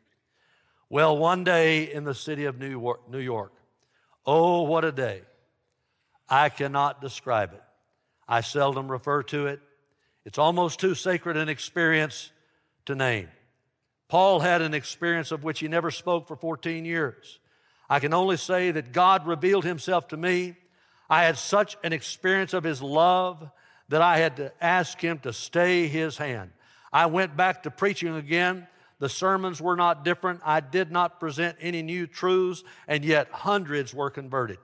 Well, 0.88 1.16
one 1.16 1.42
day 1.42 1.92
in 1.92 2.04
the 2.04 2.14
city 2.14 2.44
of 2.44 2.58
New 2.58 3.18
York, 3.18 3.52
oh, 4.24 4.62
what 4.62 4.84
a 4.84 4.92
day. 4.92 5.22
I 6.28 6.48
cannot 6.48 7.00
describe 7.00 7.52
it. 7.54 7.62
I 8.28 8.40
seldom 8.40 8.90
refer 8.90 9.22
to 9.24 9.46
it. 9.46 9.60
It's 10.24 10.38
almost 10.38 10.80
too 10.80 10.94
sacred 10.94 11.36
an 11.36 11.48
experience 11.48 12.30
to 12.86 12.94
name. 12.94 13.28
Paul 14.08 14.40
had 14.40 14.62
an 14.62 14.74
experience 14.74 15.30
of 15.32 15.44
which 15.44 15.60
he 15.60 15.68
never 15.68 15.90
spoke 15.90 16.28
for 16.28 16.36
14 16.36 16.84
years. 16.84 17.38
I 17.88 18.00
can 18.00 18.14
only 18.14 18.36
say 18.36 18.70
that 18.72 18.92
God 18.92 19.26
revealed 19.26 19.64
himself 19.64 20.08
to 20.08 20.16
me. 20.16 20.56
I 21.08 21.24
had 21.24 21.38
such 21.38 21.76
an 21.84 21.92
experience 21.92 22.52
of 22.52 22.64
his 22.64 22.82
love 22.82 23.48
that 23.88 24.02
I 24.02 24.18
had 24.18 24.36
to 24.36 24.52
ask 24.60 25.00
him 25.00 25.18
to 25.20 25.32
stay 25.32 25.86
his 25.86 26.18
hand. 26.18 26.50
I 26.92 27.06
went 27.06 27.36
back 27.36 27.62
to 27.62 27.70
preaching 27.70 28.16
again. 28.16 28.66
The 28.98 29.08
sermons 29.08 29.60
were 29.60 29.76
not 29.76 30.04
different. 30.04 30.40
I 30.44 30.60
did 30.60 30.90
not 30.90 31.20
present 31.20 31.58
any 31.60 31.82
new 31.82 32.06
truths, 32.06 32.64
and 32.88 33.04
yet 33.04 33.28
hundreds 33.30 33.94
were 33.94 34.10
converted. 34.10 34.58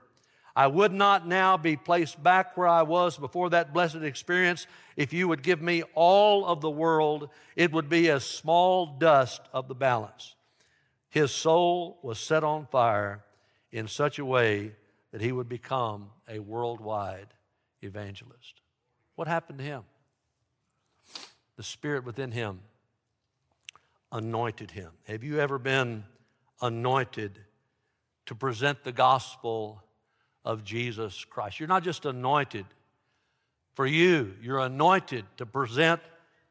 I 0.55 0.67
would 0.67 0.91
not 0.91 1.27
now 1.27 1.57
be 1.57 1.75
placed 1.77 2.21
back 2.21 2.57
where 2.57 2.67
I 2.67 2.83
was 2.83 3.17
before 3.17 3.49
that 3.51 3.73
blessed 3.73 3.97
experience. 3.97 4.67
If 4.95 5.13
you 5.13 5.27
would 5.27 5.41
give 5.41 5.61
me 5.61 5.83
all 5.95 6.45
of 6.45 6.61
the 6.61 6.69
world, 6.69 7.29
it 7.55 7.71
would 7.71 7.89
be 7.89 8.09
as 8.09 8.23
small 8.23 8.85
dust 8.85 9.41
of 9.51 9.67
the 9.67 9.75
balance. 9.75 10.35
His 11.13 11.29
soul 11.29 11.99
was 12.01 12.19
set 12.19 12.43
on 12.43 12.65
fire 12.65 13.23
in 13.71 13.87
such 13.87 14.17
a 14.17 14.25
way 14.25 14.71
that 15.11 15.21
he 15.21 15.31
would 15.31 15.47
become 15.47 16.09
a 16.27 16.39
worldwide 16.39 17.27
evangelist. 17.83 18.61
What 19.13 19.27
happened 19.27 19.59
to 19.59 19.63
him? 19.63 19.83
The 21.55 21.61
Spirit 21.61 22.03
within 22.03 22.31
him 22.31 22.61
anointed 24.11 24.71
him. 24.71 24.89
Have 25.03 25.23
you 25.23 25.39
ever 25.39 25.59
been 25.59 26.03
anointed 26.63 27.37
to 28.25 28.33
present 28.33 28.83
the 28.83 28.91
gospel 28.91 29.83
of 30.43 30.63
Jesus 30.63 31.25
Christ? 31.25 31.59
You're 31.59 31.69
not 31.69 31.83
just 31.83 32.05
anointed 32.07 32.65
for 33.75 33.85
you, 33.85 34.33
you're 34.41 34.61
anointed 34.61 35.25
to 35.37 35.45
present 35.45 36.01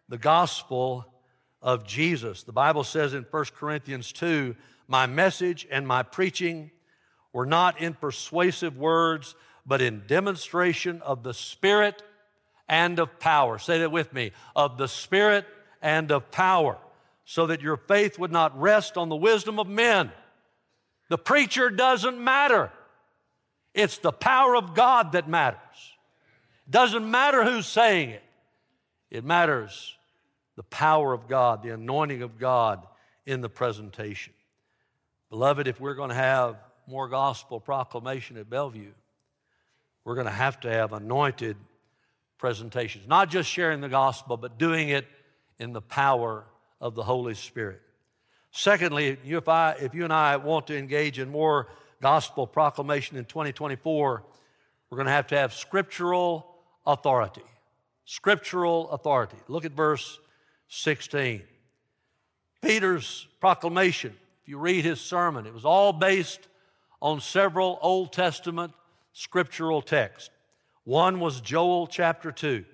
the 0.09 0.19
gospel 0.19 1.12
of 1.62 1.87
Jesus. 1.87 2.42
The 2.42 2.52
Bible 2.52 2.85
says 2.85 3.14
in 3.14 3.25
1 3.31 3.45
Corinthians 3.57 4.12
2 4.12 4.57
My 4.88 5.07
message 5.07 5.66
and 5.71 5.87
my 5.87 6.02
preaching 6.02 6.71
were 7.33 7.47
not 7.47 7.81
in 7.81 7.95
persuasive 7.95 8.76
words, 8.76 9.35
but 9.64 9.81
in 9.81 10.02
demonstration 10.07 11.00
of 11.02 11.23
the 11.23 11.33
Spirit 11.33 12.02
and 12.69 12.99
of 12.99 13.19
power. 13.21 13.59
Say 13.59 13.78
that 13.78 13.92
with 13.92 14.12
me 14.12 14.33
of 14.57 14.76
the 14.76 14.88
Spirit 14.88 15.47
and 15.81 16.11
of 16.11 16.31
power, 16.31 16.76
so 17.25 17.47
that 17.47 17.62
your 17.62 17.76
faith 17.76 18.19
would 18.19 18.33
not 18.33 18.61
rest 18.61 18.97
on 18.97 19.09
the 19.09 19.16
wisdom 19.16 19.59
of 19.59 19.69
men. 19.69 20.11
The 21.09 21.19
preacher 21.19 21.71
doesn't 21.71 22.19
matter, 22.19 22.73
it's 23.73 23.99
the 23.99 24.12
power 24.12 24.57
of 24.57 24.75
God 24.75 25.12
that 25.12 25.28
matters. 25.28 25.59
It 26.66 26.71
doesn't 26.71 27.09
matter 27.09 27.45
who's 27.45 27.66
saying 27.66 28.11
it, 28.11 28.23
it 29.11 29.25
matters 29.25 29.97
the 30.56 30.62
power 30.64 31.12
of 31.12 31.28
God, 31.28 31.62
the 31.62 31.71
anointing 31.71 32.23
of 32.23 32.38
God 32.38 32.87
in 33.26 33.40
the 33.40 33.49
presentation. 33.49 34.32
Beloved, 35.30 35.66
if 35.66 35.80
we're 35.80 35.94
going 35.94 36.11
to 36.11 36.14
have 36.14 36.56
more 36.87 37.09
gospel 37.09 37.61
proclamation 37.61 38.37
at 38.37 38.50
Bellevue, 38.50 38.92
we're 40.04 40.14
going 40.14 40.26
to 40.26 40.32
have 40.32 40.61
to 40.61 40.71
have 40.71 40.92
anointed 40.92 41.56
presentations. 42.38 43.06
Not 43.06 43.30
just 43.30 43.49
sharing 43.49 43.80
the 43.80 43.88
gospel, 43.88 44.37
but 44.37 44.59
doing 44.59 44.88
it 44.88 45.06
in 45.59 45.73
the 45.73 45.80
power 45.80 46.44
of 46.80 46.94
the 46.94 47.02
Holy 47.02 47.35
Spirit. 47.35 47.80
Secondly, 48.50 49.16
if, 49.25 49.49
I, 49.49 49.76
if 49.80 49.94
you 49.94 50.04
and 50.04 50.12
I 50.12 50.37
want 50.37 50.66
to 50.66 50.76
engage 50.76 51.18
in 51.18 51.30
more 51.30 51.68
gospel 52.02 52.47
proclamation 52.47 53.16
in 53.16 53.25
2024, 53.25 54.25
we're 54.90 54.97
going 54.97 55.06
to 55.06 55.12
have 55.12 55.28
to 55.28 55.38
have 55.38 55.54
scriptural 55.54 56.47
authority. 56.85 57.44
Scriptural 58.04 58.90
authority. 58.90 59.37
Look 59.49 59.64
at 59.64 59.73
verse 59.73 60.18
16. 60.75 61.43
Peter's 62.62 63.29
proclamation, 63.41 64.17
if 64.43 64.49
you 64.49 64.57
read 64.57 64.87
his 64.87 65.02
sermon, 65.02 65.47
it 65.47 65.52
was 65.52 65.67
all 65.67 65.93
based 65.93 66.49
on 67.02 67.21
several 67.21 67.79
Old 67.83 68.11
Testament 68.11 68.73
scriptural 69.12 69.83
texts. 69.83 70.31
One 70.85 71.21
was 71.21 71.43
Joel 71.43 71.87
chapter 71.88 72.33
2. 72.33 72.64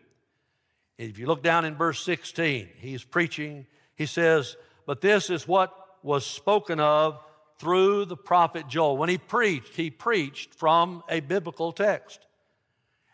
If 0.96 1.18
you 1.18 1.26
look 1.26 1.42
down 1.42 1.64
in 1.64 1.74
verse 1.74 2.00
16, 2.04 2.68
he's 2.76 3.02
preaching, 3.02 3.66
he 3.96 4.06
says, 4.06 4.56
But 4.86 5.00
this 5.00 5.28
is 5.28 5.48
what 5.48 5.74
was 6.04 6.24
spoken 6.24 6.78
of 6.78 7.18
through 7.58 8.04
the 8.04 8.16
prophet 8.16 8.68
Joel. 8.68 8.96
When 8.96 9.08
he 9.08 9.18
preached, 9.18 9.74
he 9.74 9.90
preached 9.90 10.54
from 10.54 11.02
a 11.08 11.18
biblical 11.18 11.72
text. 11.72 12.27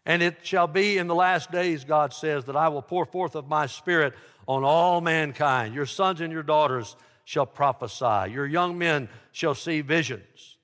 And 0.06 0.23
it 0.23 0.38
shall 0.42 0.66
be 0.66 0.99
in 0.99 1.06
the 1.06 1.14
last 1.14 1.50
days, 1.50 1.84
God 1.84 2.12
says, 2.12 2.44
that 2.44 2.56
I 2.56 2.68
will 2.68 2.82
pour 2.82 3.06
forth 3.06 3.34
of 3.34 3.49
my 3.49 3.66
spirit 3.66 4.14
on 4.46 4.62
all 4.62 5.00
mankind. 5.00 5.75
Your 5.75 5.87
sons 5.87 6.20
and 6.20 6.32
your 6.32 6.42
daughters 6.42 6.96
shall 7.25 7.46
prophesy. 7.46 8.30
Your 8.32 8.46
young 8.46 8.76
men 8.76 9.08
shall 9.32 9.54
see 9.54 9.80
visions. 9.80 10.58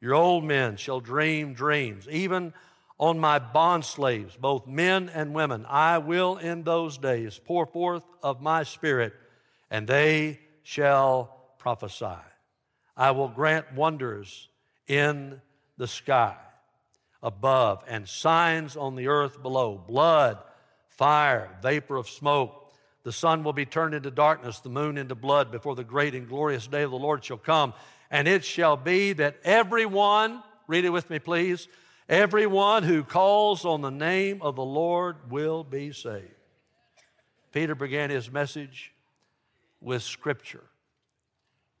Your 0.00 0.14
old 0.14 0.44
men 0.44 0.76
shall 0.76 1.00
dream 1.00 1.54
dreams. 1.54 2.06
Even 2.10 2.52
on 2.98 3.18
my 3.18 3.38
bond 3.38 3.84
slaves, 3.84 4.36
both 4.36 4.66
men 4.66 5.08
and 5.08 5.32
women, 5.32 5.64
I 5.68 5.98
will 5.98 6.36
in 6.36 6.62
those 6.62 6.98
days 6.98 7.40
pour 7.42 7.64
forth 7.64 8.02
of 8.22 8.42
my 8.42 8.62
spirit, 8.62 9.14
and 9.70 9.88
they 9.88 10.38
shall 10.62 11.54
prophesy. 11.58 12.20
I 12.94 13.12
will 13.12 13.28
grant 13.28 13.72
wonders 13.72 14.48
in 14.86 15.40
the 15.78 15.88
sky 15.88 16.36
above 17.22 17.84
and 17.88 18.08
signs 18.08 18.76
on 18.76 18.96
the 18.96 19.08
earth 19.08 19.42
below 19.42 19.82
blood, 19.86 20.38
fire, 20.88 21.50
vapor 21.62 21.96
of 21.96 22.08
smoke. 22.08 22.58
The 23.04 23.12
sun 23.12 23.44
will 23.44 23.52
be 23.52 23.66
turned 23.66 23.94
into 23.94 24.10
darkness, 24.10 24.60
the 24.60 24.68
moon 24.68 24.96
into 24.96 25.14
blood 25.14 25.50
before 25.50 25.74
the 25.74 25.84
great 25.84 26.14
and 26.14 26.28
glorious 26.28 26.66
day 26.66 26.82
of 26.82 26.90
the 26.90 26.98
Lord 26.98 27.24
shall 27.24 27.36
come. 27.36 27.74
And 28.10 28.28
it 28.28 28.44
shall 28.44 28.76
be 28.76 29.12
that 29.14 29.36
everyone, 29.44 30.42
read 30.66 30.84
it 30.84 30.90
with 30.90 31.10
me, 31.10 31.18
please, 31.18 31.68
everyone 32.08 32.82
who 32.82 33.02
calls 33.02 33.64
on 33.64 33.80
the 33.80 33.90
name 33.90 34.42
of 34.42 34.56
the 34.56 34.64
Lord 34.64 35.30
will 35.30 35.64
be 35.64 35.92
saved. 35.92 36.28
Peter 37.52 37.74
began 37.74 38.10
his 38.10 38.30
message 38.30 38.92
with 39.80 40.02
Scripture. 40.02 40.64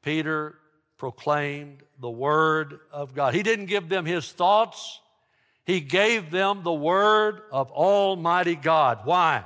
Peter 0.02 0.56
proclaimed 0.98 1.82
the 2.00 2.10
Word 2.10 2.80
of 2.92 3.14
God. 3.14 3.34
He 3.34 3.42
didn't 3.42 3.66
give 3.66 3.88
them 3.88 4.04
his 4.04 4.30
thoughts, 4.30 5.00
he 5.64 5.80
gave 5.80 6.30
them 6.30 6.62
the 6.62 6.72
Word 6.72 7.42
of 7.50 7.70
Almighty 7.70 8.56
God. 8.56 9.00
Why? 9.04 9.44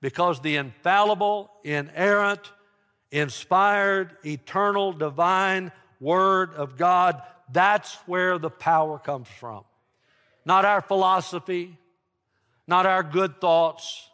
because 0.00 0.40
the 0.40 0.56
infallible, 0.56 1.50
inerrant, 1.62 2.50
inspired, 3.10 4.16
eternal, 4.24 4.92
divine 4.92 5.72
Word 6.00 6.54
of 6.54 6.76
God, 6.76 7.20
that's 7.52 7.94
where 8.06 8.38
the 8.38 8.50
power 8.50 8.98
comes 8.98 9.28
from. 9.28 9.64
Not 10.44 10.64
our 10.64 10.80
philosophy, 10.80 11.76
not 12.66 12.86
our 12.86 13.02
good 13.02 13.40
thoughts, 13.40 14.08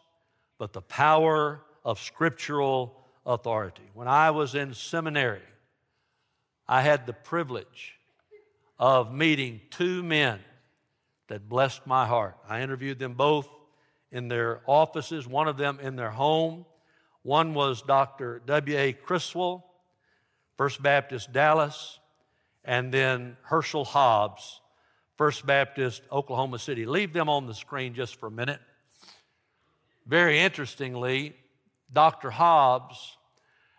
but 0.57 0.73
the 0.73 0.81
power 0.81 1.61
of 1.85 1.99
scriptural 1.99 2.99
authority. 3.25 3.83
When 3.93 4.07
I 4.07 4.31
was 4.31 4.55
in 4.55 4.73
seminary, 4.73 5.41
I 6.67 6.81
had 6.81 7.05
the 7.05 7.13
privilege 7.13 7.93
of 8.77 9.13
meeting 9.13 9.61
two 9.69 10.03
men 10.03 10.39
that 11.27 11.49
blessed 11.49 11.85
my 11.85 12.05
heart. 12.05 12.37
I 12.47 12.61
interviewed 12.61 12.99
them 12.99 13.13
both 13.13 13.47
in 14.11 14.27
their 14.27 14.61
offices, 14.65 15.27
one 15.27 15.47
of 15.47 15.57
them 15.57 15.79
in 15.81 15.95
their 15.95 16.11
home. 16.11 16.65
One 17.23 17.53
was 17.53 17.81
Dr. 17.81 18.41
W.A. 18.45 18.93
Criswell, 18.93 19.65
First 20.57 20.81
Baptist 20.81 21.33
Dallas, 21.33 21.99
and 22.63 22.93
then 22.93 23.37
Herschel 23.43 23.85
Hobbs, 23.85 24.61
First 25.17 25.45
Baptist 25.45 26.03
Oklahoma 26.11 26.59
City. 26.59 26.85
Leave 26.85 27.11
them 27.11 27.27
on 27.27 27.47
the 27.47 27.53
screen 27.53 27.93
just 27.93 28.15
for 28.15 28.27
a 28.27 28.31
minute. 28.31 28.61
Very 30.05 30.39
interestingly, 30.39 31.35
Dr. 31.91 32.29
Hobbs 32.29 33.17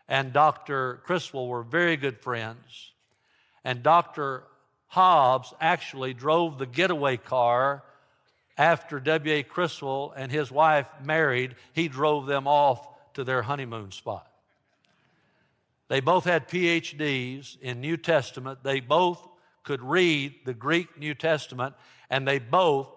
and 0.08 0.32
Dr. 0.32 1.00
Criswell 1.04 1.48
were 1.48 1.62
very 1.62 1.96
good 1.96 2.18
friends. 2.18 2.92
And 3.64 3.82
Dr. 3.82 4.44
Hobbs 4.88 5.54
actually 5.61 6.14
drove 6.14 6.59
the 6.59 6.66
getaway 6.66 7.16
car 7.16 7.85
after 8.57 8.99
W.A. 8.99 9.45
Criswell 9.45 10.12
and 10.16 10.33
his 10.33 10.50
wife 10.50 10.88
married, 11.02 11.54
he 11.73 11.87
drove 11.87 12.26
them 12.26 12.49
off 12.49 12.87
to 13.14 13.23
their 13.23 13.42
honeymoon 13.42 13.92
spot. 13.92 14.28
They 15.87 16.00
both 16.00 16.25
had 16.25 16.49
PhDs 16.49 17.59
in 17.61 17.80
New 17.80 17.97
Testament. 17.97 18.59
They 18.62 18.80
both 18.80 19.26
could 19.62 19.80
read 19.80 20.35
the 20.45 20.54
Greek 20.54 20.99
New 20.99 21.14
Testament, 21.14 21.75
and 22.11 22.26
they 22.26 22.40
both, 22.40 22.90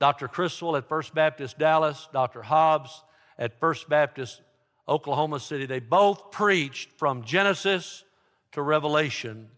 Dr. 0.00 0.28
Criswell 0.28 0.76
at 0.76 0.88
First 0.88 1.14
Baptist 1.14 1.58
Dallas, 1.58 2.08
Dr. 2.12 2.42
Hobbs 2.42 3.02
at 3.38 3.60
First 3.60 3.88
Baptist 3.88 4.40
Oklahoma 4.88 5.40
City, 5.40 5.66
they 5.66 5.80
both 5.80 6.30
preached 6.30 6.90
from 6.92 7.24
Genesis 7.24 8.04
to 8.52 8.62
Revelation 8.62 9.48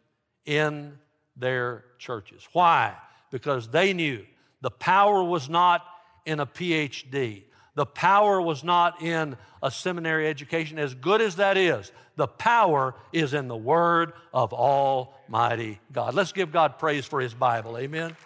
in 0.47 0.99
their 1.39 1.85
churches. 1.99 2.47
Why? 2.53 2.95
Because 3.31 3.69
they 3.69 3.93
knew 3.93 4.25
the 4.61 4.71
power 4.71 5.23
was 5.23 5.49
not 5.49 5.85
in 6.27 6.41
a 6.41 6.47
PhD. 6.47 7.45
The 7.75 7.87
power 7.87 8.41
was 8.41 8.65
not 8.65 9.03
in 9.03 9.37
a 9.63 9.71
seminary 9.71 10.27
education, 10.27 10.79
as 10.79 10.95
good 10.95 11.21
as 11.21 11.37
that 11.37 11.57
is. 11.57 11.93
The 12.17 12.27
power 12.27 12.97
is 13.13 13.35
in 13.35 13.47
the 13.47 13.57
Word 13.57 14.13
of 14.35 14.53
Almighty 14.53 15.79
God. 15.93 16.15
Let's 16.15 16.33
give 16.33 16.51
God 16.51 16.79
praise 16.79 17.07
for 17.07 17.21
His 17.21 17.35
Bible. 17.35 17.79
Amen. 17.79 18.17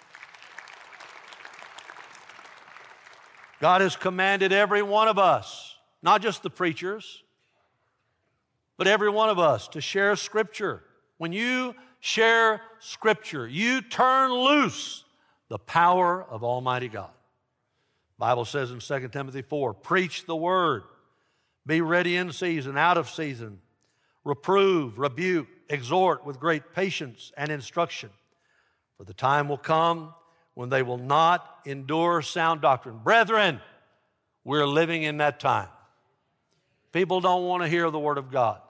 God 3.61 3.83
has 3.83 3.95
commanded 3.95 4.53
every 4.53 4.83
one 4.83 5.07
of 5.07 5.19
us, 5.19 5.77
not 6.03 6.23
just 6.23 6.43
the 6.43 6.51
preachers, 6.51 7.23
but 8.77 8.87
every 8.87 9.11
one 9.11 9.29
of 9.29 9.39
us 9.39 9.69
to 9.69 9.81
share 9.81 10.17
Scripture. 10.17 10.83
When 11.19 11.33
you 11.33 11.75
share 12.03 12.61
Scripture, 12.81 13.47
you 13.47 13.81
turn 13.81 14.33
loose 14.33 15.05
the 15.49 15.59
power 15.59 16.23
of 16.29 16.43
Almighty 16.43 16.89
God. 16.89 17.13
Bible 18.19 18.45
says 18.45 18.73
in 18.73 18.81
2 18.81 19.09
Timothy 19.09 19.41
4, 19.41 19.73
preach 19.73 20.27
the 20.27 20.35
word. 20.35 20.83
Be 21.65 21.81
ready 21.81 22.17
in 22.17 22.33
season, 22.33 22.77
out 22.77 22.99
of 22.99 23.09
season. 23.09 23.61
Reprove, 24.25 24.99
rebuke, 24.99 25.47
exhort 25.69 26.27
with 26.27 26.41
great 26.41 26.75
patience 26.75 27.33
and 27.37 27.53
instruction. 27.53 28.11
For 28.99 29.05
the 29.05 29.15
time 29.15 29.49
will 29.49 29.57
come 29.57 30.13
when 30.55 30.71
they 30.71 30.83
will 30.83 30.99
not 30.99 31.61
endure 31.65 32.21
sound 32.21 32.63
doctrine. 32.63 32.99
Brethren, 32.99 33.61
we're 34.43 34.67
living 34.67 35.05
in 35.05 35.19
that 35.19 35.39
time. 35.39 35.69
People 36.91 37.21
don't 37.21 37.45
want 37.45 37.63
to 37.63 37.69
hear 37.69 37.89
the 37.93 38.01
Word 38.01 38.19
of 38.19 38.33
God. 38.33 38.61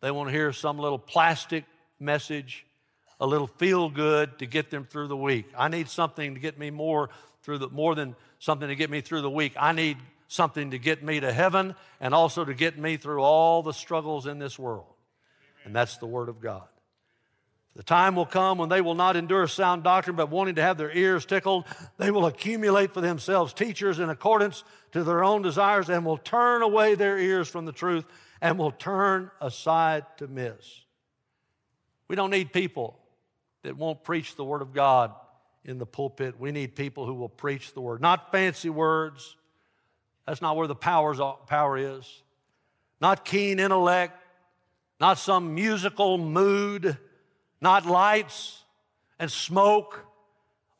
They 0.00 0.10
want 0.10 0.28
to 0.28 0.32
hear 0.32 0.52
some 0.52 0.78
little 0.78 0.98
plastic 0.98 1.64
message, 1.98 2.66
a 3.20 3.26
little 3.26 3.46
feel 3.46 3.88
good 3.88 4.38
to 4.38 4.46
get 4.46 4.70
them 4.70 4.84
through 4.84 5.08
the 5.08 5.16
week. 5.16 5.46
I 5.56 5.68
need 5.68 5.88
something 5.88 6.34
to 6.34 6.40
get 6.40 6.58
me 6.58 6.70
more 6.70 7.10
through 7.42 7.58
the 7.58 7.68
more 7.68 7.94
than 7.94 8.16
something 8.38 8.68
to 8.68 8.76
get 8.76 8.90
me 8.90 9.00
through 9.00 9.22
the 9.22 9.30
week. 9.30 9.54
I 9.58 9.72
need 9.72 9.98
something 10.28 10.72
to 10.72 10.78
get 10.78 11.02
me 11.02 11.20
to 11.20 11.32
heaven 11.32 11.74
and 12.00 12.14
also 12.14 12.44
to 12.44 12.54
get 12.54 12.78
me 12.78 12.96
through 12.96 13.22
all 13.22 13.62
the 13.62 13.72
struggles 13.72 14.26
in 14.26 14.38
this 14.38 14.58
world. 14.58 14.92
And 15.64 15.74
that's 15.74 15.96
the 15.96 16.06
Word 16.06 16.28
of 16.28 16.40
God. 16.40 16.66
The 17.74 17.82
time 17.82 18.16
will 18.16 18.26
come 18.26 18.56
when 18.56 18.70
they 18.70 18.80
will 18.80 18.94
not 18.94 19.16
endure 19.16 19.46
sound 19.46 19.84
doctrine, 19.84 20.16
but 20.16 20.30
wanting 20.30 20.54
to 20.54 20.62
have 20.62 20.78
their 20.78 20.90
ears 20.90 21.26
tickled, 21.26 21.66
they 21.98 22.10
will 22.10 22.24
accumulate 22.24 22.92
for 22.92 23.02
themselves 23.02 23.52
teachers 23.52 23.98
in 23.98 24.08
accordance 24.08 24.64
to 24.92 25.04
their 25.04 25.22
own 25.22 25.42
desires 25.42 25.90
and 25.90 26.04
will 26.06 26.16
turn 26.16 26.62
away 26.62 26.94
their 26.94 27.18
ears 27.18 27.48
from 27.48 27.66
the 27.66 27.72
truth 27.72 28.06
and 28.40 28.58
will 28.58 28.70
turn 28.70 29.30
aside 29.42 30.06
to 30.16 30.26
miss. 30.26 30.85
We 32.08 32.16
don't 32.16 32.30
need 32.30 32.52
people 32.52 32.98
that 33.62 33.76
won't 33.76 34.04
preach 34.04 34.36
the 34.36 34.44
Word 34.44 34.62
of 34.62 34.72
God 34.72 35.12
in 35.64 35.78
the 35.78 35.86
pulpit. 35.86 36.38
We 36.38 36.52
need 36.52 36.76
people 36.76 37.06
who 37.06 37.14
will 37.14 37.28
preach 37.28 37.72
the 37.74 37.80
Word, 37.80 38.00
not 38.00 38.30
fancy 38.30 38.70
words. 38.70 39.36
That's 40.26 40.42
not 40.42 40.56
where 40.56 40.66
the 40.66 40.74
power's, 40.74 41.18
power 41.46 41.76
is. 41.76 42.22
Not 43.00 43.24
keen 43.24 43.58
intellect, 43.60 44.16
not 45.00 45.18
some 45.18 45.54
musical 45.54 46.18
mood 46.18 46.96
not 47.60 47.86
lights 47.86 48.62
and 49.18 49.30
smoke 49.30 50.04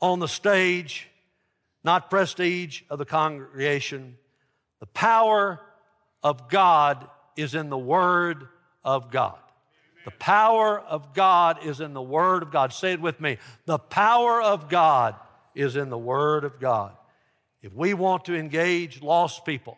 on 0.00 0.18
the 0.18 0.28
stage, 0.28 1.09
not 1.83 2.11
prestige 2.11 2.83
of 2.90 2.99
the 2.99 3.04
congregation. 3.04 4.16
The 4.80 4.87
power 4.87 5.61
of 6.23 6.49
God 6.49 7.09
is 7.37 7.54
in 7.54 7.71
the 7.71 7.78
Word 7.78 8.49
of 8.85 9.11
God. 9.11 9.38
The 10.06 10.12
power 10.12 10.78
of 10.78 11.14
God 11.14 11.64
is 11.64 11.80
in 11.80 11.92
the 11.92 12.00
Word 12.00 12.44
of 12.44 12.52
God. 12.52 12.72
Say 12.72 12.92
it 12.92 13.00
with 13.00 13.20
me. 13.20 13.38
The 13.64 13.80
power 13.80 14.40
of 14.40 14.68
God 14.68 15.16
is 15.52 15.75
in 15.75 15.90
the 15.90 15.98
Word 15.98 16.44
of 16.44 16.60
God. 16.60 16.96
If 17.60 17.75
we 17.75 17.92
want 17.92 18.25
to 18.26 18.36
engage 18.36 19.02
lost 19.02 19.44
people 19.44 19.76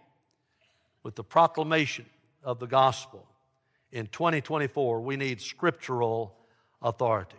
with 1.02 1.14
the 1.14 1.24
proclamation 1.24 2.04
of 2.44 2.58
the 2.58 2.66
gospel 2.66 3.26
in 3.90 4.06
2024, 4.08 5.00
we 5.00 5.16
need 5.16 5.40
scriptural 5.40 6.36
authority. 6.82 7.38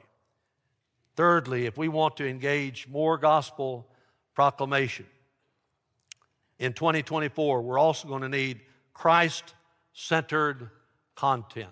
Thirdly, 1.15 1.67
if 1.67 1.77
we 1.77 1.89
want 1.89 2.17
to 2.17 2.27
engage 2.27 2.87
more 2.87 3.19
gospel 3.19 3.85
proclamation 4.33 5.05
in 6.57 6.73
2024, 6.73 7.61
we're 7.61 7.77
also 7.77 8.07
going 8.07 8.23
to 8.23 8.29
need 8.29 8.61
Christ 8.95 9.53
centered 9.93 10.71
content. 11.13 11.69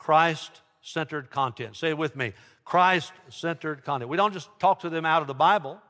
Christ 0.00 0.62
centered 0.80 1.30
content. 1.30 1.76
Say 1.76 1.90
it 1.90 1.98
with 1.98 2.16
me 2.16 2.32
Christ 2.64 3.12
centered 3.28 3.84
content. 3.84 4.08
We 4.08 4.16
don't 4.16 4.32
just 4.32 4.48
talk 4.58 4.80
to 4.80 4.90
them 4.90 5.04
out 5.04 5.20
of 5.22 5.28
the 5.28 5.34
Bible, 5.34 5.80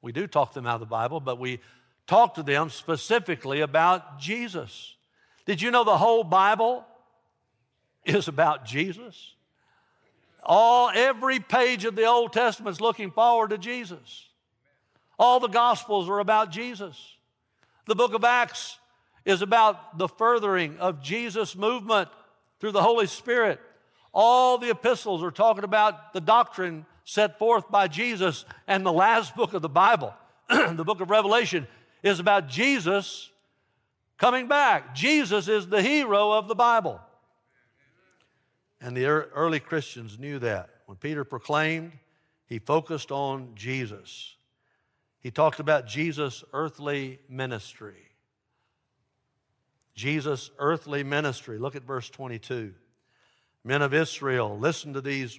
we 0.00 0.10
do 0.10 0.26
talk 0.26 0.52
to 0.52 0.58
them 0.58 0.66
out 0.66 0.74
of 0.74 0.80
the 0.80 0.86
Bible, 0.86 1.20
but 1.20 1.38
we 1.38 1.60
talk 2.06 2.34
to 2.34 2.42
them 2.42 2.70
specifically 2.70 3.60
about 3.60 4.18
Jesus. 4.18 4.96
Did 5.46 5.62
you 5.62 5.70
know 5.70 5.84
the 5.84 5.96
whole 5.96 6.24
Bible 6.24 6.84
is 8.04 8.26
about 8.26 8.64
Jesus? 8.64 9.34
All 10.42 10.90
every 10.92 11.38
page 11.38 11.84
of 11.84 11.94
the 11.94 12.06
Old 12.06 12.32
Testament 12.32 12.74
is 12.74 12.80
looking 12.80 13.10
forward 13.12 13.50
to 13.50 13.58
Jesus. 13.58 14.28
All 15.18 15.38
the 15.38 15.48
Gospels 15.48 16.08
are 16.08 16.18
about 16.18 16.50
Jesus. 16.50 17.16
The 17.86 17.94
book 17.94 18.14
of 18.14 18.24
Acts 18.24 18.78
is 19.24 19.42
about 19.42 19.98
the 19.98 20.08
furthering 20.08 20.78
of 20.78 21.02
Jesus' 21.02 21.54
movement 21.54 22.08
through 22.62 22.70
the 22.70 22.80
Holy 22.80 23.08
Spirit. 23.08 23.60
All 24.14 24.56
the 24.56 24.70
epistles 24.70 25.20
are 25.24 25.32
talking 25.32 25.64
about 25.64 26.12
the 26.12 26.20
doctrine 26.20 26.86
set 27.02 27.36
forth 27.36 27.68
by 27.72 27.88
Jesus. 27.88 28.44
And 28.68 28.86
the 28.86 28.92
last 28.92 29.34
book 29.34 29.52
of 29.52 29.62
the 29.62 29.68
Bible, 29.68 30.14
the 30.48 30.84
book 30.84 31.00
of 31.00 31.10
Revelation, 31.10 31.66
is 32.04 32.20
about 32.20 32.46
Jesus 32.46 33.32
coming 34.16 34.46
back. 34.46 34.94
Jesus 34.94 35.48
is 35.48 35.66
the 35.66 35.82
hero 35.82 36.30
of 36.30 36.46
the 36.46 36.54
Bible. 36.54 37.00
And 38.80 38.96
the 38.96 39.06
early 39.06 39.58
Christians 39.58 40.16
knew 40.16 40.38
that. 40.38 40.70
When 40.86 40.98
Peter 40.98 41.24
proclaimed, 41.24 41.90
he 42.46 42.60
focused 42.60 43.10
on 43.10 43.56
Jesus. 43.56 44.36
He 45.18 45.32
talked 45.32 45.58
about 45.58 45.88
Jesus' 45.88 46.44
earthly 46.52 47.18
ministry. 47.28 48.11
Jesus' 49.94 50.50
earthly 50.58 51.04
ministry. 51.04 51.58
Look 51.58 51.76
at 51.76 51.84
verse 51.84 52.08
22. 52.10 52.74
Men 53.64 53.82
of 53.82 53.94
Israel, 53.94 54.58
listen 54.58 54.94
to 54.94 55.00
these 55.00 55.38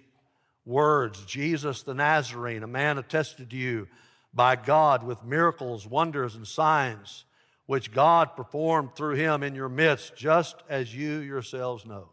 words 0.65 1.23
Jesus 1.25 1.83
the 1.83 1.93
Nazarene, 1.93 2.63
a 2.63 2.67
man 2.67 2.97
attested 2.97 3.49
to 3.49 3.57
you 3.57 3.87
by 4.33 4.55
God 4.55 5.03
with 5.03 5.23
miracles, 5.23 5.85
wonders, 5.85 6.35
and 6.35 6.47
signs, 6.47 7.25
which 7.65 7.91
God 7.91 8.35
performed 8.35 8.95
through 8.95 9.15
him 9.15 9.43
in 9.43 9.55
your 9.55 9.69
midst, 9.69 10.15
just 10.15 10.55
as 10.69 10.95
you 10.95 11.19
yourselves 11.19 11.85
know. 11.85 12.09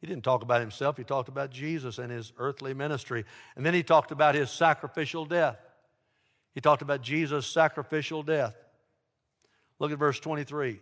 He 0.00 0.06
didn't 0.06 0.22
talk 0.22 0.42
about 0.42 0.60
himself, 0.60 0.96
he 0.96 1.04
talked 1.04 1.28
about 1.28 1.50
Jesus 1.50 1.98
and 1.98 2.12
his 2.12 2.32
earthly 2.38 2.72
ministry. 2.72 3.24
And 3.56 3.66
then 3.66 3.74
he 3.74 3.82
talked 3.82 4.12
about 4.12 4.34
his 4.34 4.50
sacrificial 4.50 5.24
death. 5.24 5.58
He 6.54 6.60
talked 6.60 6.82
about 6.82 7.02
Jesus' 7.02 7.46
sacrificial 7.46 8.22
death. 8.22 8.54
Look 9.78 9.90
at 9.92 9.98
verse 9.98 10.20
23. 10.20 10.80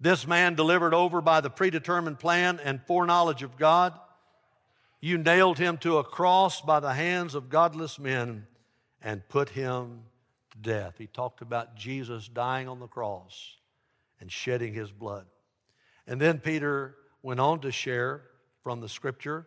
This 0.00 0.26
man 0.26 0.54
delivered 0.54 0.94
over 0.94 1.20
by 1.20 1.40
the 1.40 1.50
predetermined 1.50 2.18
plan 2.18 2.60
and 2.62 2.80
foreknowledge 2.86 3.42
of 3.42 3.56
God, 3.56 3.98
you 5.00 5.18
nailed 5.18 5.58
him 5.58 5.76
to 5.78 5.98
a 5.98 6.04
cross 6.04 6.60
by 6.60 6.80
the 6.80 6.92
hands 6.92 7.34
of 7.34 7.48
godless 7.48 7.98
men 7.98 8.46
and 9.02 9.28
put 9.28 9.50
him 9.50 10.02
to 10.50 10.58
death. 10.58 10.94
He 10.98 11.06
talked 11.06 11.40
about 11.40 11.76
Jesus 11.76 12.28
dying 12.28 12.68
on 12.68 12.80
the 12.80 12.86
cross 12.86 13.56
and 14.20 14.30
shedding 14.30 14.74
his 14.74 14.90
blood. 14.90 15.26
And 16.06 16.20
then 16.20 16.38
Peter 16.38 16.96
went 17.22 17.40
on 17.40 17.60
to 17.60 17.70
share 17.70 18.22
from 18.62 18.80
the 18.80 18.88
scripture, 18.88 19.46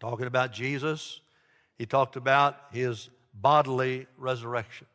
talking 0.00 0.26
about 0.26 0.52
Jesus. 0.52 1.20
He 1.76 1.86
talked 1.86 2.16
about 2.16 2.56
his 2.72 3.10
bodily 3.34 4.06
resurrection. 4.16 4.86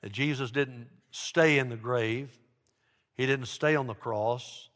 That 0.00 0.12
Jesus 0.12 0.50
didn't 0.50 0.88
stay 1.10 1.58
in 1.58 1.68
the 1.68 1.76
grave, 1.76 2.36
he 3.16 3.26
didn't 3.26 3.46
stay 3.46 3.76
on 3.76 3.86
the 3.86 3.94
cross. 3.94 4.68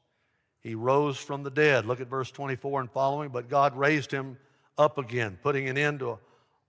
He 0.61 0.75
rose 0.75 1.17
from 1.17 1.43
the 1.43 1.51
dead. 1.51 1.87
Look 1.87 2.01
at 2.01 2.09
verse 2.09 2.31
24 2.31 2.81
and 2.81 2.91
following. 2.91 3.31
But 3.31 3.49
God 3.49 3.77
raised 3.77 4.11
him 4.11 4.37
up 4.77 4.99
again, 4.99 5.39
putting 5.43 5.69
an 5.69 5.79
end 5.79 6.01
to 6.01 6.19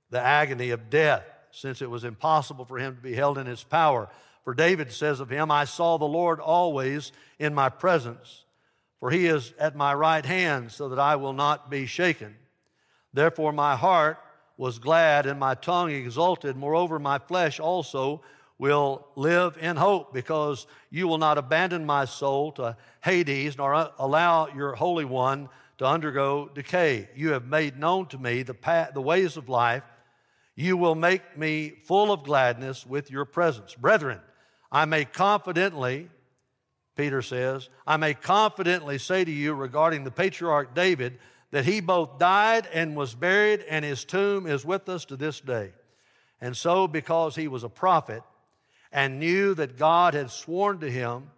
the 0.09 0.21
agony 0.21 0.69
of 0.69 0.89
death, 0.89 1.23
since 1.51 1.81
it 1.81 1.89
was 1.89 2.03
impossible 2.03 2.65
for 2.65 2.77
him 2.77 2.95
to 2.95 3.01
be 3.01 3.13
held 3.13 3.37
in 3.37 3.47
his 3.47 3.63
power. 3.63 4.09
For 4.43 4.53
David 4.53 4.91
says 4.91 5.19
of 5.19 5.29
him, 5.29 5.51
I 5.51 5.65
saw 5.65 5.97
the 5.97 6.05
Lord 6.05 6.39
always 6.39 7.11
in 7.39 7.53
my 7.53 7.69
presence 7.69 8.45
for 8.99 9.11
he 9.11 9.27
is 9.27 9.53
at 9.59 9.75
my 9.75 9.93
right 9.93 10.25
hand, 10.25 10.71
so 10.71 10.89
that 10.89 10.99
I 10.99 11.15
will 11.15 11.33
not 11.33 11.69
be 11.69 11.85
shaken. 11.85 12.35
Therefore, 13.13 13.51
my 13.51 13.75
heart 13.75 14.17
was 14.57 14.79
glad 14.79 15.27
and 15.27 15.39
my 15.39 15.53
tongue 15.53 15.91
exulted. 15.91 16.55
Moreover, 16.55 16.97
my 16.97 17.19
flesh 17.19 17.59
also 17.59 18.21
will 18.59 19.07
live 19.15 19.57
in 19.59 19.75
hope, 19.75 20.13
because 20.13 20.65
you 20.89 21.07
will 21.07 21.17
not 21.17 21.37
abandon 21.37 21.85
my 21.85 22.05
soul 22.05 22.51
to 22.53 22.75
Hades, 23.03 23.57
nor 23.57 23.73
uh, 23.73 23.89
allow 23.99 24.47
your 24.47 24.73
Holy 24.73 25.05
One 25.05 25.49
to 25.77 25.85
undergo 25.85 26.49
decay. 26.53 27.09
You 27.15 27.31
have 27.31 27.45
made 27.45 27.77
known 27.77 28.07
to 28.07 28.17
me 28.17 28.43
the, 28.43 28.53
path, 28.53 28.91
the 28.93 29.01
ways 29.01 29.37
of 29.37 29.47
life. 29.47 29.83
You 30.55 30.75
will 30.75 30.95
make 30.95 31.37
me 31.37 31.73
full 31.83 32.11
of 32.11 32.23
gladness 32.23 32.85
with 32.85 33.11
your 33.11 33.25
presence. 33.25 33.75
Brethren, 33.75 34.19
I 34.71 34.85
may 34.85 35.05
confidently 35.05 36.09
Peter 36.97 37.21
says, 37.21 37.69
I 37.85 37.95
may 37.97 38.15
confidently 38.15 38.97
say 38.97 39.23
to 39.23 39.31
you 39.31 39.53
regarding 39.53 40.03
the 40.03 40.11
patriarch 40.11 40.73
David 40.73 41.19
that 41.51 41.63
he 41.63 41.79
both 41.79 42.17
died 42.17 42.67
and 42.73 42.95
was 42.95 43.13
buried, 43.13 43.63
and 43.69 43.85
his 43.85 44.03
tomb 44.03 44.47
is 44.47 44.65
with 44.65 44.89
us 44.89 45.05
to 45.05 45.15
this 45.15 45.39
day. 45.39 45.71
And 46.41 46.57
so, 46.57 46.87
because 46.87 47.35
he 47.35 47.47
was 47.47 47.63
a 47.63 47.69
prophet 47.69 48.23
and 48.91 49.19
knew 49.19 49.53
that 49.55 49.77
God 49.77 50.13
had 50.13 50.31
sworn 50.31 50.79
to 50.79 50.89
him 50.89 51.31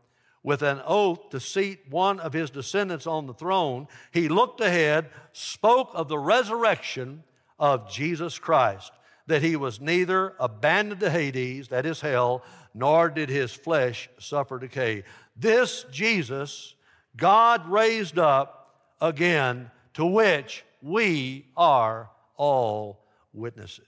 with 0.44 0.62
an 0.62 0.82
oath 0.86 1.30
to 1.30 1.40
seat 1.40 1.80
one 1.90 2.20
of 2.20 2.34
his 2.34 2.50
descendants 2.50 3.06
on 3.06 3.28
the 3.28 3.34
throne, 3.34 3.88
he 4.12 4.30
looked 4.30 4.62
ahead, 4.62 5.10
spoke 5.34 5.92
of 5.94 6.08
the 6.08 6.18
resurrection 6.18 7.24
of 7.60 7.92
Jesus 7.92 8.40
Christ, 8.40 8.92
that 9.28 9.44
he 9.44 9.56
was 9.56 9.82
neither 9.82 10.34
abandoned 10.40 11.02
to 11.02 11.10
Hades, 11.10 11.68
that 11.68 11.86
is 11.86 12.02
hell, 12.02 12.44
nor 12.74 13.10
did 13.10 13.30
his 13.30 13.52
flesh 13.52 14.10
suffer 14.18 14.58
decay. 14.58 15.04
This 15.36 15.86
Jesus, 15.92 16.76
God 17.18 17.68
raised 17.70 18.18
up 18.18 18.76
again, 19.02 19.72
to 19.96 20.06
which 20.06 20.64
we 20.82 21.48
are 21.58 22.10
all 22.38 23.04
witnesses. 23.34 23.86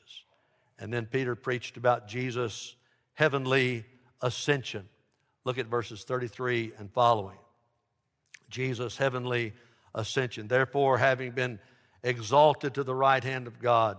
And 0.79 0.91
then 0.91 1.05
Peter 1.05 1.35
preached 1.35 1.77
about 1.77 2.07
Jesus' 2.07 2.75
heavenly 3.13 3.85
ascension. 4.21 4.87
Look 5.43 5.57
at 5.57 5.67
verses 5.67 6.03
33 6.03 6.73
and 6.77 6.91
following. 6.91 7.37
Jesus' 8.49 8.97
heavenly 8.97 9.53
ascension. 9.95 10.47
Therefore, 10.47 10.97
having 10.97 11.31
been 11.31 11.59
exalted 12.03 12.75
to 12.75 12.83
the 12.83 12.95
right 12.95 13.23
hand 13.23 13.47
of 13.47 13.59
God, 13.59 13.97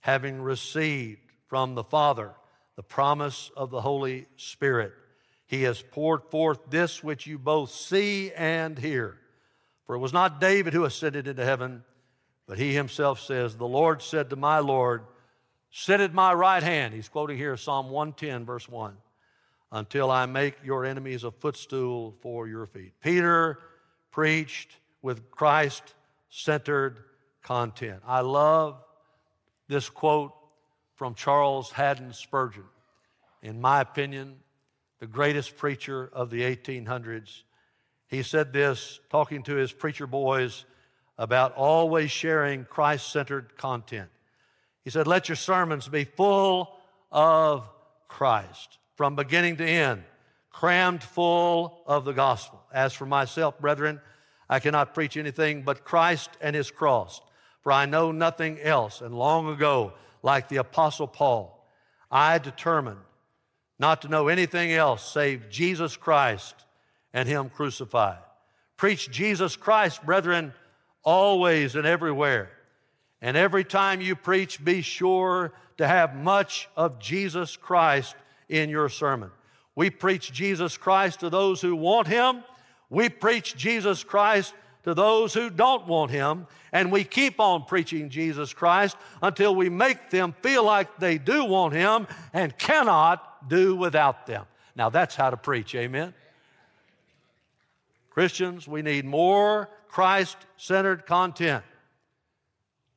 having 0.00 0.40
received 0.40 1.20
from 1.48 1.74
the 1.74 1.84
Father 1.84 2.32
the 2.76 2.82
promise 2.82 3.50
of 3.56 3.70
the 3.70 3.80
Holy 3.80 4.26
Spirit, 4.36 4.92
he 5.46 5.62
has 5.62 5.82
poured 5.82 6.22
forth 6.30 6.58
this 6.70 7.02
which 7.02 7.26
you 7.26 7.38
both 7.38 7.70
see 7.70 8.32
and 8.32 8.78
hear. 8.78 9.18
For 9.84 9.96
it 9.96 9.98
was 9.98 10.12
not 10.12 10.40
David 10.40 10.72
who 10.72 10.84
ascended 10.84 11.26
into 11.26 11.44
heaven, 11.44 11.82
but 12.46 12.58
he 12.58 12.74
himself 12.74 13.20
says, 13.20 13.56
The 13.56 13.66
Lord 13.66 14.02
said 14.02 14.30
to 14.30 14.36
my 14.36 14.60
Lord, 14.60 15.02
Sit 15.70 16.00
at 16.00 16.12
my 16.12 16.32
right 16.34 16.62
hand. 16.62 16.94
He's 16.94 17.08
quoting 17.08 17.36
here 17.36 17.56
Psalm 17.56 17.90
110, 17.90 18.44
verse 18.44 18.68
1 18.68 18.96
until 19.72 20.10
I 20.10 20.26
make 20.26 20.56
your 20.64 20.84
enemies 20.84 21.24
a 21.24 21.30
footstool 21.30 22.16
for 22.22 22.48
your 22.48 22.66
feet. 22.66 22.92
Peter 23.00 23.58
preached 24.10 24.76
with 25.02 25.30
Christ 25.30 25.94
centered 26.28 26.98
content. 27.42 28.02
I 28.06 28.20
love 28.20 28.82
this 29.68 29.88
quote 29.88 30.32
from 30.96 31.14
Charles 31.14 31.70
Haddon 31.70 32.12
Spurgeon. 32.12 32.64
In 33.42 33.60
my 33.60 33.80
opinion, 33.80 34.36
the 34.98 35.06
greatest 35.06 35.56
preacher 35.56 36.10
of 36.12 36.30
the 36.30 36.42
1800s. 36.42 37.42
He 38.08 38.22
said 38.22 38.52
this, 38.52 39.00
talking 39.08 39.44
to 39.44 39.54
his 39.54 39.72
preacher 39.72 40.06
boys 40.06 40.66
about 41.16 41.54
always 41.54 42.10
sharing 42.10 42.64
Christ 42.64 43.10
centered 43.12 43.56
content. 43.56 44.10
He 44.84 44.90
said, 44.90 45.06
Let 45.06 45.28
your 45.28 45.36
sermons 45.36 45.88
be 45.88 46.04
full 46.04 46.74
of 47.10 47.68
Christ 48.08 48.78
from 48.96 49.16
beginning 49.16 49.56
to 49.56 49.66
end, 49.66 50.02
crammed 50.50 51.02
full 51.02 51.82
of 51.86 52.04
the 52.04 52.12
gospel. 52.12 52.60
As 52.72 52.92
for 52.92 53.06
myself, 53.06 53.58
brethren, 53.60 54.00
I 54.48 54.60
cannot 54.60 54.94
preach 54.94 55.16
anything 55.16 55.62
but 55.62 55.84
Christ 55.84 56.30
and 56.40 56.56
his 56.56 56.70
cross, 56.70 57.20
for 57.62 57.72
I 57.72 57.86
know 57.86 58.12
nothing 58.12 58.58
else. 58.60 59.00
And 59.00 59.14
long 59.14 59.48
ago, 59.48 59.92
like 60.22 60.48
the 60.48 60.56
Apostle 60.56 61.06
Paul, 61.06 61.66
I 62.10 62.38
determined 62.38 63.00
not 63.78 64.02
to 64.02 64.08
know 64.08 64.28
anything 64.28 64.72
else 64.72 65.10
save 65.10 65.48
Jesus 65.48 65.96
Christ 65.96 66.54
and 67.14 67.28
him 67.28 67.48
crucified. 67.48 68.18
Preach 68.76 69.10
Jesus 69.10 69.56
Christ, 69.56 70.04
brethren, 70.04 70.52
always 71.02 71.76
and 71.76 71.86
everywhere. 71.86 72.50
And 73.22 73.36
every 73.36 73.64
time 73.64 74.00
you 74.00 74.16
preach, 74.16 74.64
be 74.64 74.80
sure 74.80 75.52
to 75.76 75.86
have 75.86 76.14
much 76.14 76.68
of 76.76 76.98
Jesus 76.98 77.56
Christ 77.56 78.14
in 78.48 78.70
your 78.70 78.88
sermon. 78.88 79.30
We 79.74 79.90
preach 79.90 80.32
Jesus 80.32 80.76
Christ 80.76 81.20
to 81.20 81.30
those 81.30 81.60
who 81.60 81.76
want 81.76 82.06
Him. 82.06 82.42
We 82.88 83.08
preach 83.08 83.56
Jesus 83.56 84.02
Christ 84.04 84.54
to 84.84 84.94
those 84.94 85.34
who 85.34 85.50
don't 85.50 85.86
want 85.86 86.10
Him. 86.10 86.46
And 86.72 86.90
we 86.90 87.04
keep 87.04 87.40
on 87.40 87.64
preaching 87.64 88.08
Jesus 88.08 88.52
Christ 88.52 88.96
until 89.22 89.54
we 89.54 89.68
make 89.68 90.10
them 90.10 90.34
feel 90.42 90.64
like 90.64 90.98
they 90.98 91.18
do 91.18 91.44
want 91.44 91.74
Him 91.74 92.06
and 92.32 92.56
cannot 92.56 93.48
do 93.48 93.76
without 93.76 94.26
them. 94.26 94.46
Now 94.74 94.88
that's 94.88 95.14
how 95.14 95.30
to 95.30 95.36
preach, 95.36 95.74
amen? 95.74 96.14
Christians, 98.10 98.66
we 98.66 98.82
need 98.82 99.04
more 99.04 99.68
Christ 99.88 100.36
centered 100.56 101.06
content. 101.06 101.64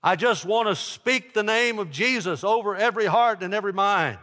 I 0.04 0.18
just 0.18 0.44
want 0.44 0.68
to 0.68 0.76
speak 0.76 1.34
the 1.34 1.44
name 1.44 1.80
of 1.80 1.90
Jesus 1.90 2.44
over 2.44 2.76
every 2.76 3.06
heart 3.06 3.42
and 3.42 3.54
every 3.54 3.72
mind 3.72 4.18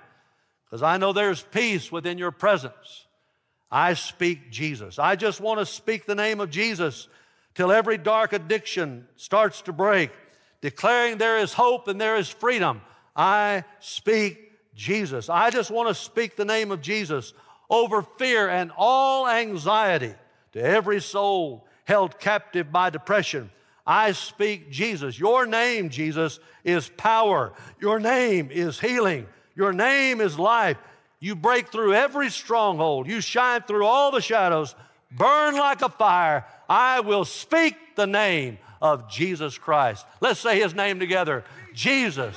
because 0.67 0.83
I 0.83 0.99
know 0.99 1.13
there's 1.13 1.43
peace 1.43 1.91
within 1.91 2.19
your 2.19 2.31
presence. 2.31 3.07
I 3.71 3.95
speak 3.95 4.51
Jesus. 4.51 4.99
I 4.99 5.17
just 5.17 5.41
want 5.41 5.59
to 5.59 5.67
speak 5.67 6.05
the 6.05 6.15
name 6.15 6.41
of 6.41 6.51
Jesus 6.51 7.09
till 7.55 7.73
every 7.73 7.97
dark 7.97 8.33
addiction 8.33 9.07
starts 9.17 9.63
to 9.63 9.73
break, 9.73 10.11
declaring 10.61 11.17
there 11.17 11.39
is 11.39 11.55
hope 11.55 11.89
and 11.89 12.01
there 12.01 12.17
is 12.17 12.29
freedom. 12.29 12.83
I 13.17 13.65
speak 13.79 14.53
Jesus. 14.75 15.29
I 15.31 15.51
just 15.51 15.71
want 15.71 15.89
to 15.89 15.95
speak 15.95 16.37
the 16.37 16.45
name 16.45 16.73
of 16.73 16.83
Jesus 16.83 17.33
over 17.71 18.03
fear 18.03 18.49
and 18.49 18.71
all 18.77 19.29
anxiety 19.29 20.15
to 20.53 20.61
every 20.61 21.01
soul 21.01 21.67
held 21.85 22.19
captive 22.19 22.71
by 22.71 22.91
depression. 22.91 23.51
I 23.91 24.13
speak 24.13 24.71
Jesus. 24.71 25.19
Your 25.19 25.47
name, 25.47 25.89
Jesus, 25.91 26.39
is 26.63 26.89
power. 26.91 27.53
Your 27.81 27.99
name 27.99 28.53
is 28.53 28.79
healing. 28.79 29.27
Your 29.57 29.73
name 29.73 30.21
is 30.21 30.39
life. 30.39 30.77
You 31.19 31.35
break 31.35 31.73
through 31.73 31.95
every 31.95 32.31
stronghold. 32.31 33.09
You 33.09 33.21
shine 33.21 33.63
through 33.63 33.85
all 33.85 34.13
the 34.13 34.21
shadows. 34.21 34.77
Burn 35.11 35.57
like 35.57 35.83
a 35.83 35.89
fire. 35.89 36.45
I 36.69 37.01
will 37.01 37.25
speak 37.25 37.75
the 37.97 38.07
name 38.07 38.59
of 38.81 39.11
Jesus 39.11 39.59
Christ. 39.59 40.07
Let's 40.21 40.39
say 40.39 40.61
his 40.61 40.73
name 40.73 41.01
together 41.01 41.43
Jesus. 41.75 42.37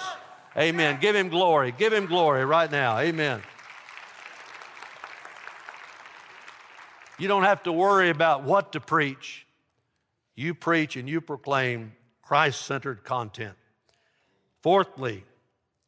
Amen. 0.58 0.98
Give 1.00 1.16
him 1.16 1.30
glory. 1.30 1.72
Give 1.72 1.94
him 1.94 2.08
glory 2.08 2.46
right 2.46 2.72
now. 2.72 2.98
Amen. 2.98 3.44
You 7.20 7.28
don't 7.28 7.44
have 7.44 7.62
to 7.64 7.72
worry 7.72 8.10
about 8.10 8.42
what 8.42 8.72
to 8.72 8.80
preach. 8.80 9.46
You 10.36 10.54
preach 10.54 10.96
and 10.96 11.08
you 11.08 11.22
proclaim 11.22 11.94
Christ 12.22 12.62
centered 12.62 13.04
content. 13.04 13.56
Fourthly, 14.62 15.24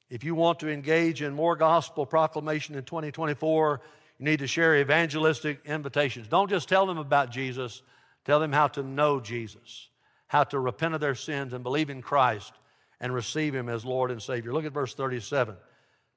if 0.09 0.23
you 0.23 0.35
want 0.35 0.59
to 0.59 0.69
engage 0.69 1.21
in 1.21 1.33
more 1.33 1.55
gospel 1.55 2.05
proclamation 2.05 2.75
in 2.75 2.83
2024, 2.83 3.81
you 4.19 4.25
need 4.25 4.39
to 4.39 4.47
share 4.47 4.77
evangelistic 4.77 5.61
invitations. 5.65 6.27
Don't 6.27 6.49
just 6.49 6.69
tell 6.69 6.85
them 6.85 6.97
about 6.97 7.31
Jesus, 7.31 7.81
tell 8.23 8.39
them 8.39 8.51
how 8.51 8.67
to 8.69 8.83
know 8.83 9.19
Jesus, 9.19 9.89
how 10.27 10.43
to 10.43 10.59
repent 10.59 10.93
of 10.93 11.01
their 11.01 11.15
sins 11.15 11.53
and 11.53 11.63
believe 11.63 11.89
in 11.89 12.01
Christ 12.01 12.53
and 12.99 13.13
receive 13.13 13.55
Him 13.55 13.69
as 13.69 13.83
Lord 13.83 14.11
and 14.11 14.21
Savior. 14.21 14.53
Look 14.53 14.65
at 14.65 14.73
verse 14.73 14.93
37. 14.93 15.55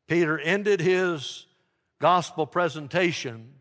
Peter 0.06 0.38
ended 0.38 0.80
his 0.80 1.46
gospel 1.98 2.46
presentation 2.46 3.52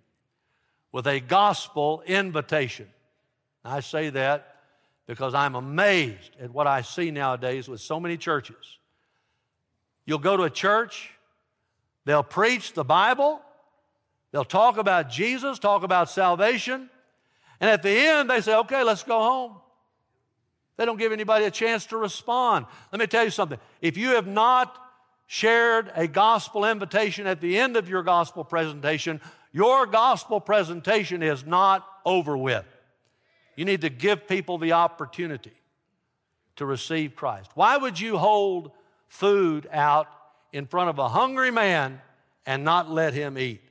with 0.91 1.05
a 1.05 1.19
gospel 1.19 2.01
invitation. 2.05 2.87
I 3.65 3.81
say 3.81 4.09
that 4.11 4.56
because 5.07 5.33
I'm 5.33 5.55
amazed 5.55 6.35
at 6.39 6.51
what 6.51 6.67
I 6.67 6.81
see 6.81 7.11
nowadays 7.11 7.67
with 7.67 7.81
so 7.81 7.99
many 7.99 8.17
churches. 8.17 8.77
You'll 10.05 10.19
go 10.19 10.37
to 10.37 10.43
a 10.43 10.49
church, 10.49 11.09
they'll 12.05 12.23
preach 12.23 12.73
the 12.73 12.83
Bible, 12.83 13.41
they'll 14.31 14.45
talk 14.45 14.77
about 14.77 15.09
Jesus, 15.09 15.59
talk 15.59 15.83
about 15.83 16.09
salvation, 16.09 16.89
and 17.59 17.69
at 17.69 17.81
the 17.81 17.89
end 17.89 18.29
they 18.29 18.41
say, 18.41 18.55
okay, 18.55 18.83
let's 18.83 19.03
go 19.03 19.19
home. 19.19 19.55
They 20.75 20.85
don't 20.85 20.97
give 20.97 21.11
anybody 21.11 21.45
a 21.45 21.51
chance 21.51 21.87
to 21.87 21.97
respond. 21.97 22.67
Let 22.91 22.99
me 22.99 23.07
tell 23.07 23.23
you 23.23 23.31
something. 23.31 23.59
If 23.81 23.97
you 23.97 24.09
have 24.09 24.27
not 24.27 24.77
shared 25.25 25.91
a 25.95 26.07
gospel 26.07 26.65
invitation 26.65 27.25
at 27.25 27.41
the 27.41 27.57
end 27.57 27.75
of 27.77 27.89
your 27.89 28.03
gospel 28.03 28.43
presentation, 28.43 29.19
your 29.51 29.87
gospel 29.87 30.39
presentation 30.39 31.23
is 31.23 31.45
not 31.45 31.85
over 32.05 32.37
with. 32.37 32.65
You 33.57 33.65
need 33.65 33.81
to 33.81 33.89
give 33.89 34.27
people 34.27 34.59
the 34.59 34.73
opportunity 34.73 35.51
to 36.55 36.65
receive 36.65 37.15
Christ. 37.15 37.51
Why 37.55 37.75
would 37.75 37.99
you 37.99 38.17
hold 38.17 38.71
food 39.07 39.67
out 39.71 40.07
in 40.53 40.67
front 40.67 40.89
of 40.89 40.99
a 40.99 41.09
hungry 41.09 41.51
man 41.51 41.99
and 42.45 42.63
not 42.63 42.89
let 42.89 43.13
him 43.13 43.37
eat? 43.37 43.61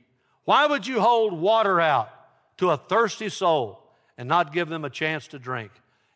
Why 0.43 0.67
would 0.67 0.85
you 0.85 0.99
hold 0.99 1.33
water 1.33 1.79
out 1.79 2.09
to 2.57 2.69
a 2.69 2.77
thirsty 2.77 3.29
soul 3.29 3.81
and 4.17 4.27
not 4.27 4.53
give 4.53 4.67
them 4.67 4.83
a 4.83 4.89
chance 4.89 5.27
to 5.29 5.39
drink? 5.39 5.71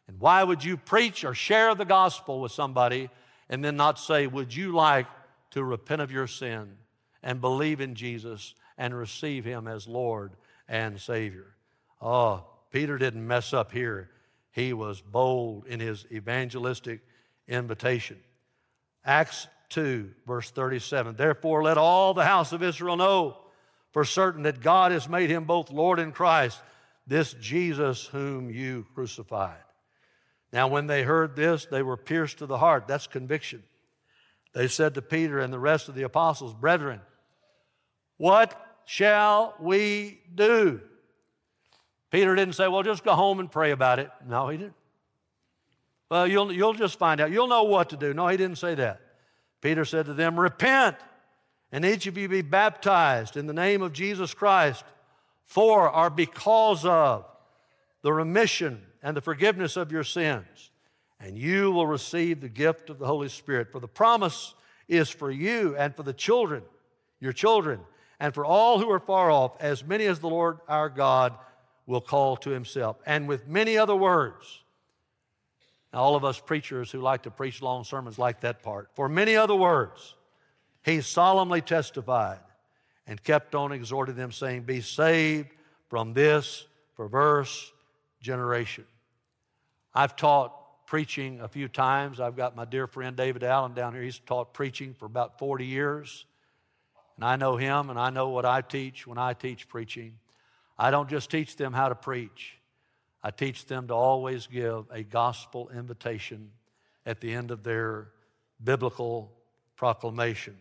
And 0.07 0.19
why 0.19 0.43
would 0.43 0.63
you 0.63 0.75
preach 0.75 1.23
or 1.23 1.33
share 1.33 1.73
the 1.73 1.85
gospel 1.85 2.41
with 2.41 2.51
somebody 2.51 3.09
and 3.49 3.63
then 3.63 3.77
not 3.77 3.99
say, 3.99 4.27
Would 4.27 4.53
you 4.53 4.73
like 4.73 5.07
to 5.51 5.63
repent 5.63 6.01
of 6.01 6.11
your 6.11 6.27
sin 6.27 6.75
and 7.23 7.39
believe 7.39 7.79
in 7.79 7.95
Jesus 7.95 8.53
and 8.77 8.93
receive 8.93 9.45
him 9.45 9.65
as 9.65 9.87
Lord 9.87 10.33
and 10.67 10.99
Savior? 10.99 11.55
Oh, 12.01 12.45
Peter 12.71 12.97
didn't 12.97 13.27
mess 13.27 13.53
up 13.53 13.71
here. 13.71 14.09
He 14.51 14.73
was 14.73 15.01
bold 15.01 15.65
in 15.67 15.79
his 15.79 16.05
evangelistic 16.11 17.01
invitation. 17.47 18.17
Acts 19.05 19.47
2, 19.69 20.11
verse 20.27 20.51
37. 20.51 21.15
Therefore, 21.15 21.63
let 21.63 21.77
all 21.77 22.13
the 22.13 22.25
house 22.25 22.51
of 22.51 22.63
Israel 22.63 22.97
know 22.97 23.37
for 23.91 24.05
certain 24.05 24.43
that 24.43 24.61
God 24.61 24.91
has 24.91 25.09
made 25.09 25.29
him 25.29 25.45
both 25.45 25.71
Lord 25.71 25.99
and 25.99 26.13
Christ, 26.13 26.61
this 27.07 27.33
Jesus 27.33 28.05
whom 28.05 28.49
you 28.49 28.85
crucified. 28.93 29.57
Now, 30.53 30.67
when 30.67 30.87
they 30.87 31.03
heard 31.03 31.35
this, 31.35 31.65
they 31.65 31.81
were 31.81 31.97
pierced 31.97 32.39
to 32.39 32.45
the 32.45 32.57
heart. 32.57 32.87
That's 32.87 33.07
conviction. 33.07 33.63
They 34.53 34.67
said 34.67 34.95
to 34.95 35.01
Peter 35.01 35.39
and 35.39 35.51
the 35.51 35.59
rest 35.59 35.87
of 35.87 35.95
the 35.95 36.03
apostles, 36.03 36.53
Brethren, 36.53 36.99
what 38.17 38.53
shall 38.85 39.55
we 39.59 40.19
do? 40.35 40.81
Peter 42.11 42.35
didn't 42.35 42.55
say, 42.55 42.67
Well, 42.67 42.83
just 42.83 43.03
go 43.03 43.13
home 43.13 43.39
and 43.39 43.49
pray 43.49 43.71
about 43.71 43.97
it. 43.97 44.11
No, 44.27 44.49
he 44.49 44.57
didn't. 44.57 44.75
Well, 46.09 46.27
you'll, 46.27 46.51
you'll 46.51 46.73
just 46.73 46.99
find 46.99 47.21
out. 47.21 47.31
You'll 47.31 47.47
know 47.47 47.63
what 47.63 47.89
to 47.91 47.97
do. 47.97 48.13
No, 48.13 48.27
he 48.27 48.35
didn't 48.35 48.57
say 48.57 48.75
that. 48.75 48.99
Peter 49.61 49.85
said 49.85 50.07
to 50.07 50.13
them, 50.13 50.37
Repent, 50.37 50.97
and 51.71 51.85
each 51.85 52.05
of 52.07 52.17
you 52.17 52.27
be 52.27 52.41
baptized 52.41 53.37
in 53.37 53.47
the 53.47 53.53
name 53.53 53.81
of 53.81 53.93
Jesus 53.93 54.33
Christ 54.33 54.83
for 55.45 55.89
or 55.89 56.09
because 56.09 56.85
of 56.85 57.25
the 58.01 58.11
remission 58.11 58.81
and 59.01 59.15
the 59.15 59.21
forgiveness 59.21 59.77
of 59.77 59.91
your 59.91 60.03
sins, 60.03 60.71
and 61.19 61.37
you 61.37 61.71
will 61.71 61.87
receive 61.87 62.41
the 62.41 62.49
gift 62.49 62.89
of 62.89 62.99
the 62.99 63.07
Holy 63.07 63.29
Spirit. 63.29 63.71
For 63.71 63.79
the 63.79 63.87
promise 63.87 64.53
is 64.89 65.09
for 65.09 65.31
you 65.31 65.77
and 65.77 65.95
for 65.95 66.03
the 66.03 66.13
children, 66.13 66.63
your 67.21 67.31
children, 67.31 67.79
and 68.19 68.33
for 68.33 68.43
all 68.43 68.79
who 68.79 68.91
are 68.91 68.99
far 68.99 69.31
off, 69.31 69.55
as 69.61 69.85
many 69.85 70.05
as 70.07 70.19
the 70.19 70.29
Lord 70.29 70.59
our 70.67 70.89
God 70.89 71.37
will 71.85 72.01
call 72.01 72.37
to 72.37 72.49
himself. 72.49 72.97
And 73.05 73.27
with 73.27 73.47
many 73.47 73.77
other 73.77 73.95
words, 73.95 74.61
all 75.93 76.15
of 76.15 76.23
us 76.23 76.39
preachers 76.39 76.91
who 76.91 77.01
like 77.01 77.23
to 77.23 77.31
preach 77.31 77.61
long 77.61 77.83
sermons 77.83 78.17
like 78.17 78.41
that 78.41 78.63
part. 78.63 78.89
For 78.95 79.09
many 79.09 79.35
other 79.35 79.55
words, 79.55 80.15
he 80.83 81.01
solemnly 81.01 81.61
testified 81.61 82.39
and 83.07 83.21
kept 83.21 83.55
on 83.55 83.71
exhorting 83.71 84.15
them, 84.15 84.31
saying, 84.31 84.63
Be 84.63 84.81
saved 84.81 85.49
from 85.89 86.13
this 86.13 86.65
perverse 86.95 87.71
generation. 88.21 88.85
I've 89.93 90.15
taught 90.15 90.55
preaching 90.85 91.41
a 91.41 91.47
few 91.47 91.67
times. 91.67 92.19
I've 92.19 92.35
got 92.35 92.55
my 92.55 92.65
dear 92.65 92.87
friend 92.87 93.15
David 93.15 93.43
Allen 93.43 93.73
down 93.73 93.93
here. 93.93 94.03
He's 94.03 94.19
taught 94.19 94.53
preaching 94.53 94.93
for 94.93 95.05
about 95.05 95.39
40 95.39 95.65
years. 95.65 96.25
And 97.15 97.25
I 97.25 97.35
know 97.35 97.57
him 97.57 97.89
and 97.89 97.99
I 97.99 98.09
know 98.09 98.29
what 98.29 98.45
I 98.45 98.61
teach 98.61 99.05
when 99.05 99.17
I 99.17 99.33
teach 99.33 99.67
preaching. 99.67 100.13
I 100.81 100.89
don't 100.89 101.07
just 101.07 101.29
teach 101.29 101.57
them 101.57 101.73
how 101.73 101.89
to 101.89 101.95
preach, 101.95 102.57
I 103.21 103.29
teach 103.29 103.67
them 103.67 103.89
to 103.89 103.93
always 103.93 104.47
give 104.47 104.85
a 104.91 105.03
gospel 105.03 105.69
invitation 105.69 106.49
at 107.05 107.21
the 107.21 107.31
end 107.31 107.51
of 107.51 107.61
their 107.61 108.07
biblical 108.63 109.31
proclamation. 109.75 110.57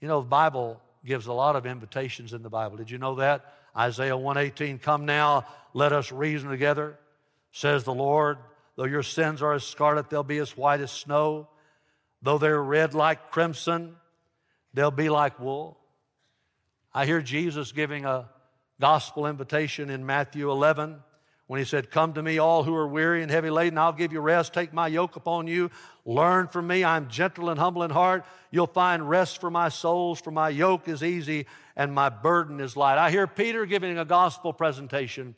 You 0.00 0.08
know, 0.08 0.22
the 0.22 0.26
Bible 0.26 0.80
gives 1.04 1.28
a 1.28 1.32
lot 1.32 1.54
of 1.54 1.66
invitations 1.66 2.32
in 2.32 2.42
the 2.42 2.50
Bible. 2.50 2.76
Did 2.76 2.90
you 2.90 2.98
know 2.98 3.14
that? 3.16 3.54
Isaiah 3.76 4.16
118, 4.16 4.80
come 4.80 5.06
now, 5.06 5.46
let 5.72 5.92
us 5.92 6.10
reason 6.10 6.50
together, 6.50 6.98
says 7.52 7.84
the 7.84 7.94
Lord. 7.94 8.38
Though 8.74 8.86
your 8.86 9.04
sins 9.04 9.40
are 9.40 9.52
as 9.52 9.62
scarlet, 9.62 10.10
they'll 10.10 10.24
be 10.24 10.38
as 10.38 10.56
white 10.56 10.80
as 10.80 10.90
snow. 10.90 11.46
Though 12.22 12.38
they're 12.38 12.60
red 12.60 12.92
like 12.92 13.30
crimson, 13.30 13.94
they'll 14.72 14.90
be 14.90 15.10
like 15.10 15.38
wool. 15.38 15.78
I 16.92 17.06
hear 17.06 17.20
Jesus 17.20 17.70
giving 17.70 18.04
a 18.04 18.28
gospel 18.80 19.26
invitation 19.26 19.90
in 19.90 20.04
Matthew 20.04 20.50
11 20.50 20.96
when 21.46 21.58
he 21.58 21.64
said, 21.64 21.90
Come 21.90 22.14
to 22.14 22.22
me, 22.22 22.38
all 22.38 22.64
who 22.64 22.74
are 22.74 22.88
weary 22.88 23.22
and 23.22 23.30
heavy 23.30 23.50
laden, 23.50 23.78
I'll 23.78 23.92
give 23.92 24.12
you 24.12 24.20
rest. 24.20 24.54
Take 24.54 24.72
my 24.72 24.88
yoke 24.88 25.16
upon 25.16 25.46
you. 25.46 25.70
Learn 26.04 26.48
from 26.48 26.66
me. 26.66 26.84
I'm 26.84 27.08
gentle 27.08 27.50
and 27.50 27.60
humble 27.60 27.82
in 27.82 27.90
heart. 27.90 28.24
You'll 28.50 28.66
find 28.66 29.08
rest 29.08 29.40
for 29.40 29.50
my 29.50 29.68
souls, 29.68 30.20
for 30.20 30.30
my 30.30 30.48
yoke 30.48 30.88
is 30.88 31.02
easy 31.02 31.46
and 31.76 31.92
my 31.92 32.08
burden 32.08 32.60
is 32.60 32.76
light. 32.76 32.98
I 32.98 33.10
hear 33.10 33.26
Peter 33.26 33.66
giving 33.66 33.98
a 33.98 34.04
gospel 34.04 34.52
presentation 34.52 35.34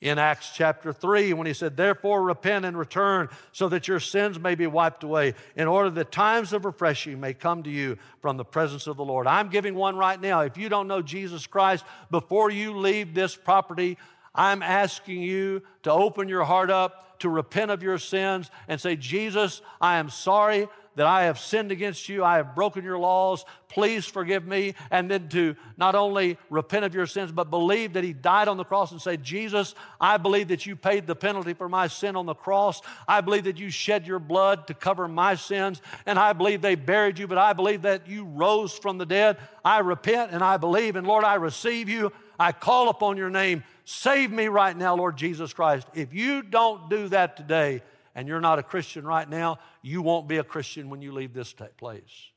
in 0.00 0.18
Acts 0.18 0.52
chapter 0.54 0.92
3 0.92 1.34
when 1.34 1.46
he 1.46 1.52
said, 1.52 1.76
Therefore 1.76 2.22
repent 2.22 2.64
and 2.64 2.78
return 2.78 3.28
so 3.52 3.68
that 3.68 3.86
your 3.86 4.00
sins 4.00 4.38
may 4.38 4.54
be 4.54 4.66
wiped 4.66 5.04
away, 5.04 5.34
in 5.56 5.68
order 5.68 5.90
that 5.90 6.10
times 6.10 6.52
of 6.52 6.64
refreshing 6.64 7.20
may 7.20 7.34
come 7.34 7.62
to 7.62 7.70
you 7.70 7.98
from 8.20 8.36
the 8.36 8.44
presence 8.44 8.86
of 8.86 8.96
the 8.96 9.04
Lord. 9.04 9.26
I'm 9.26 9.50
giving 9.50 9.74
one 9.74 9.96
right 9.96 10.20
now. 10.20 10.40
If 10.40 10.56
you 10.56 10.68
don't 10.68 10.88
know 10.88 11.02
Jesus 11.02 11.46
Christ, 11.46 11.84
before 12.10 12.50
you 12.50 12.78
leave 12.78 13.14
this 13.14 13.36
property, 13.36 13.98
I'm 14.34 14.62
asking 14.62 15.22
you 15.22 15.62
to 15.82 15.92
open 15.92 16.28
your 16.28 16.44
heart 16.44 16.70
up, 16.70 17.18
to 17.20 17.28
repent 17.28 17.70
of 17.70 17.82
your 17.82 17.98
sins, 17.98 18.50
and 18.68 18.80
say, 18.80 18.96
Jesus, 18.96 19.60
I 19.80 19.96
am 19.98 20.08
sorry 20.08 20.68
that 20.96 21.06
I 21.06 21.24
have 21.24 21.38
sinned 21.38 21.70
against 21.70 22.08
you. 22.08 22.24
I 22.24 22.36
have 22.36 22.54
broken 22.54 22.84
your 22.84 22.98
laws. 22.98 23.44
Please 23.68 24.06
forgive 24.06 24.46
me. 24.46 24.74
And 24.90 25.10
then 25.10 25.28
to 25.28 25.54
not 25.76 25.94
only 25.94 26.36
repent 26.50 26.84
of 26.84 26.94
your 26.94 27.06
sins, 27.06 27.30
but 27.32 27.50
believe 27.50 27.92
that 27.92 28.04
He 28.04 28.12
died 28.12 28.48
on 28.48 28.56
the 28.56 28.64
cross 28.64 28.90
and 28.90 29.00
say, 29.00 29.16
Jesus, 29.16 29.74
I 30.00 30.16
believe 30.16 30.48
that 30.48 30.66
you 30.66 30.74
paid 30.74 31.06
the 31.06 31.14
penalty 31.14 31.54
for 31.54 31.68
my 31.68 31.86
sin 31.86 32.16
on 32.16 32.26
the 32.26 32.34
cross. 32.34 32.82
I 33.06 33.20
believe 33.20 33.44
that 33.44 33.58
you 33.58 33.70
shed 33.70 34.06
your 34.06 34.18
blood 34.18 34.66
to 34.66 34.74
cover 34.74 35.06
my 35.06 35.36
sins. 35.36 35.80
And 36.06 36.18
I 36.18 36.32
believe 36.32 36.60
they 36.60 36.74
buried 36.74 37.18
you, 37.18 37.28
but 37.28 37.38
I 37.38 37.52
believe 37.52 37.82
that 37.82 38.08
you 38.08 38.24
rose 38.24 38.72
from 38.72 38.98
the 38.98 39.06
dead. 39.06 39.36
I 39.64 39.78
repent 39.78 40.32
and 40.32 40.42
I 40.42 40.56
believe. 40.56 40.96
And 40.96 41.06
Lord, 41.06 41.24
I 41.24 41.34
receive 41.34 41.88
you. 41.88 42.12
I 42.38 42.52
call 42.52 42.88
upon 42.88 43.16
your 43.16 43.30
name. 43.30 43.62
Save 43.84 44.32
me 44.32 44.48
right 44.48 44.76
now, 44.76 44.96
Lord 44.96 45.16
Jesus 45.16 45.52
Christ. 45.52 45.86
If 45.94 46.14
you 46.14 46.42
don't 46.42 46.88
do 46.90 47.08
that 47.08 47.36
today 47.36 47.82
and 48.14 48.28
you're 48.28 48.40
not 48.40 48.58
a 48.58 48.62
Christian 48.62 49.04
right 49.06 49.28
now, 49.28 49.58
you 49.82 50.02
won't 50.02 50.28
be 50.28 50.38
a 50.38 50.44
Christian 50.44 50.90
when 50.90 51.02
you 51.02 51.12
leave 51.12 51.32
this 51.32 51.54
place. 51.76 52.30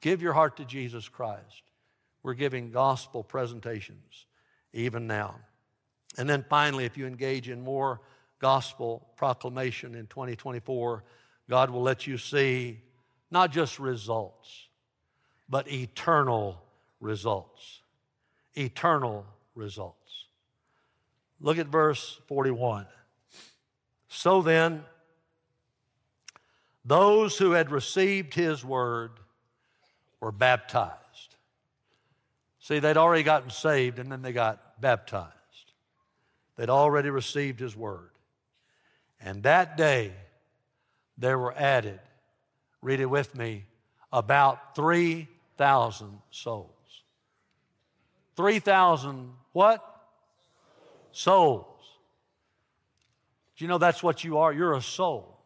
Give 0.00 0.22
your 0.22 0.32
heart 0.32 0.56
to 0.58 0.64
Jesus 0.64 1.08
Christ. 1.08 1.62
We're 2.22 2.34
giving 2.34 2.70
gospel 2.70 3.22
presentations 3.24 4.26
even 4.72 5.06
now. 5.06 5.36
And 6.16 6.28
then 6.28 6.44
finally, 6.48 6.84
if 6.84 6.96
you 6.96 7.06
engage 7.06 7.48
in 7.48 7.60
more 7.60 8.00
gospel 8.38 9.08
proclamation 9.16 9.94
in 9.94 10.06
2024, 10.06 11.04
God 11.48 11.70
will 11.70 11.82
let 11.82 12.06
you 12.06 12.18
see 12.18 12.80
not 13.30 13.52
just 13.52 13.78
results, 13.78 14.68
but 15.48 15.70
eternal 15.70 16.62
results. 17.00 17.80
Eternal 18.56 19.26
results. 19.54 20.26
Look 21.40 21.58
at 21.58 21.66
verse 21.66 22.20
41. 22.26 22.86
So 24.08 24.42
then, 24.42 24.84
those 26.88 27.36
who 27.36 27.52
had 27.52 27.70
received 27.70 28.34
his 28.34 28.64
word 28.64 29.12
were 30.20 30.32
baptized. 30.32 31.36
See, 32.60 32.78
they'd 32.78 32.96
already 32.96 33.22
gotten 33.22 33.50
saved 33.50 33.98
and 33.98 34.10
then 34.10 34.22
they 34.22 34.32
got 34.32 34.80
baptized. 34.80 35.32
They'd 36.56 36.70
already 36.70 37.10
received 37.10 37.60
his 37.60 37.76
word. 37.76 38.10
And 39.20 39.42
that 39.42 39.76
day, 39.76 40.12
there 41.16 41.38
were 41.38 41.54
added, 41.56 42.00
read 42.82 43.00
it 43.00 43.06
with 43.06 43.34
me, 43.36 43.64
about 44.12 44.74
3,000 44.74 46.18
souls. 46.30 46.70
3,000 48.36 49.32
what? 49.52 49.84
Souls. 51.12 51.66
Do 53.56 53.64
you 53.64 53.68
know 53.68 53.78
that's 53.78 54.02
what 54.02 54.24
you 54.24 54.38
are? 54.38 54.52
You're 54.52 54.74
a 54.74 54.82
soul. 54.82 55.37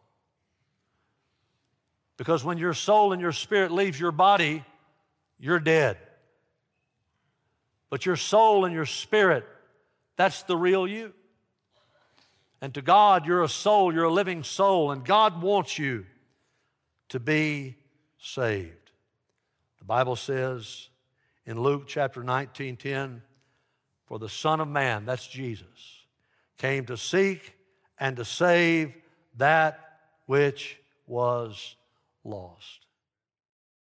Because 2.23 2.45
when 2.45 2.57
your 2.57 2.73
soul 2.73 3.11
and 3.11 3.21
your 3.21 3.33
spirit 3.33 3.69
leaves 3.69 3.99
your 3.99 4.13
body, 4.13 4.63
you're 5.37 5.59
dead. 5.59 5.97
But 7.89 8.05
your 8.05 8.15
soul 8.15 8.63
and 8.63 8.73
your 8.73 8.85
spirit, 8.85 9.45
that's 10.15 10.43
the 10.43 10.55
real 10.55 10.87
you. 10.87 11.11
And 12.61 12.73
to 12.75 12.81
God, 12.81 13.25
you're 13.25 13.43
a 13.43 13.49
soul, 13.49 13.93
you're 13.93 14.05
a 14.05 14.09
living 14.09 14.43
soul, 14.45 14.91
and 14.91 15.03
God 15.03 15.41
wants 15.41 15.77
you 15.77 16.05
to 17.09 17.19
be 17.19 17.75
saved. 18.17 18.91
The 19.79 19.85
Bible 19.85 20.15
says 20.15 20.87
in 21.45 21.59
Luke 21.59 21.87
chapter 21.87 22.23
19 22.23 22.77
10, 22.77 23.21
for 24.05 24.17
the 24.17 24.29
Son 24.29 24.61
of 24.61 24.69
Man, 24.69 25.03
that's 25.03 25.27
Jesus, 25.27 26.05
came 26.57 26.85
to 26.85 26.95
seek 26.95 27.53
and 27.99 28.15
to 28.15 28.23
save 28.23 28.93
that 29.35 29.99
which 30.25 30.77
was 31.05 31.75
lost. 32.23 32.82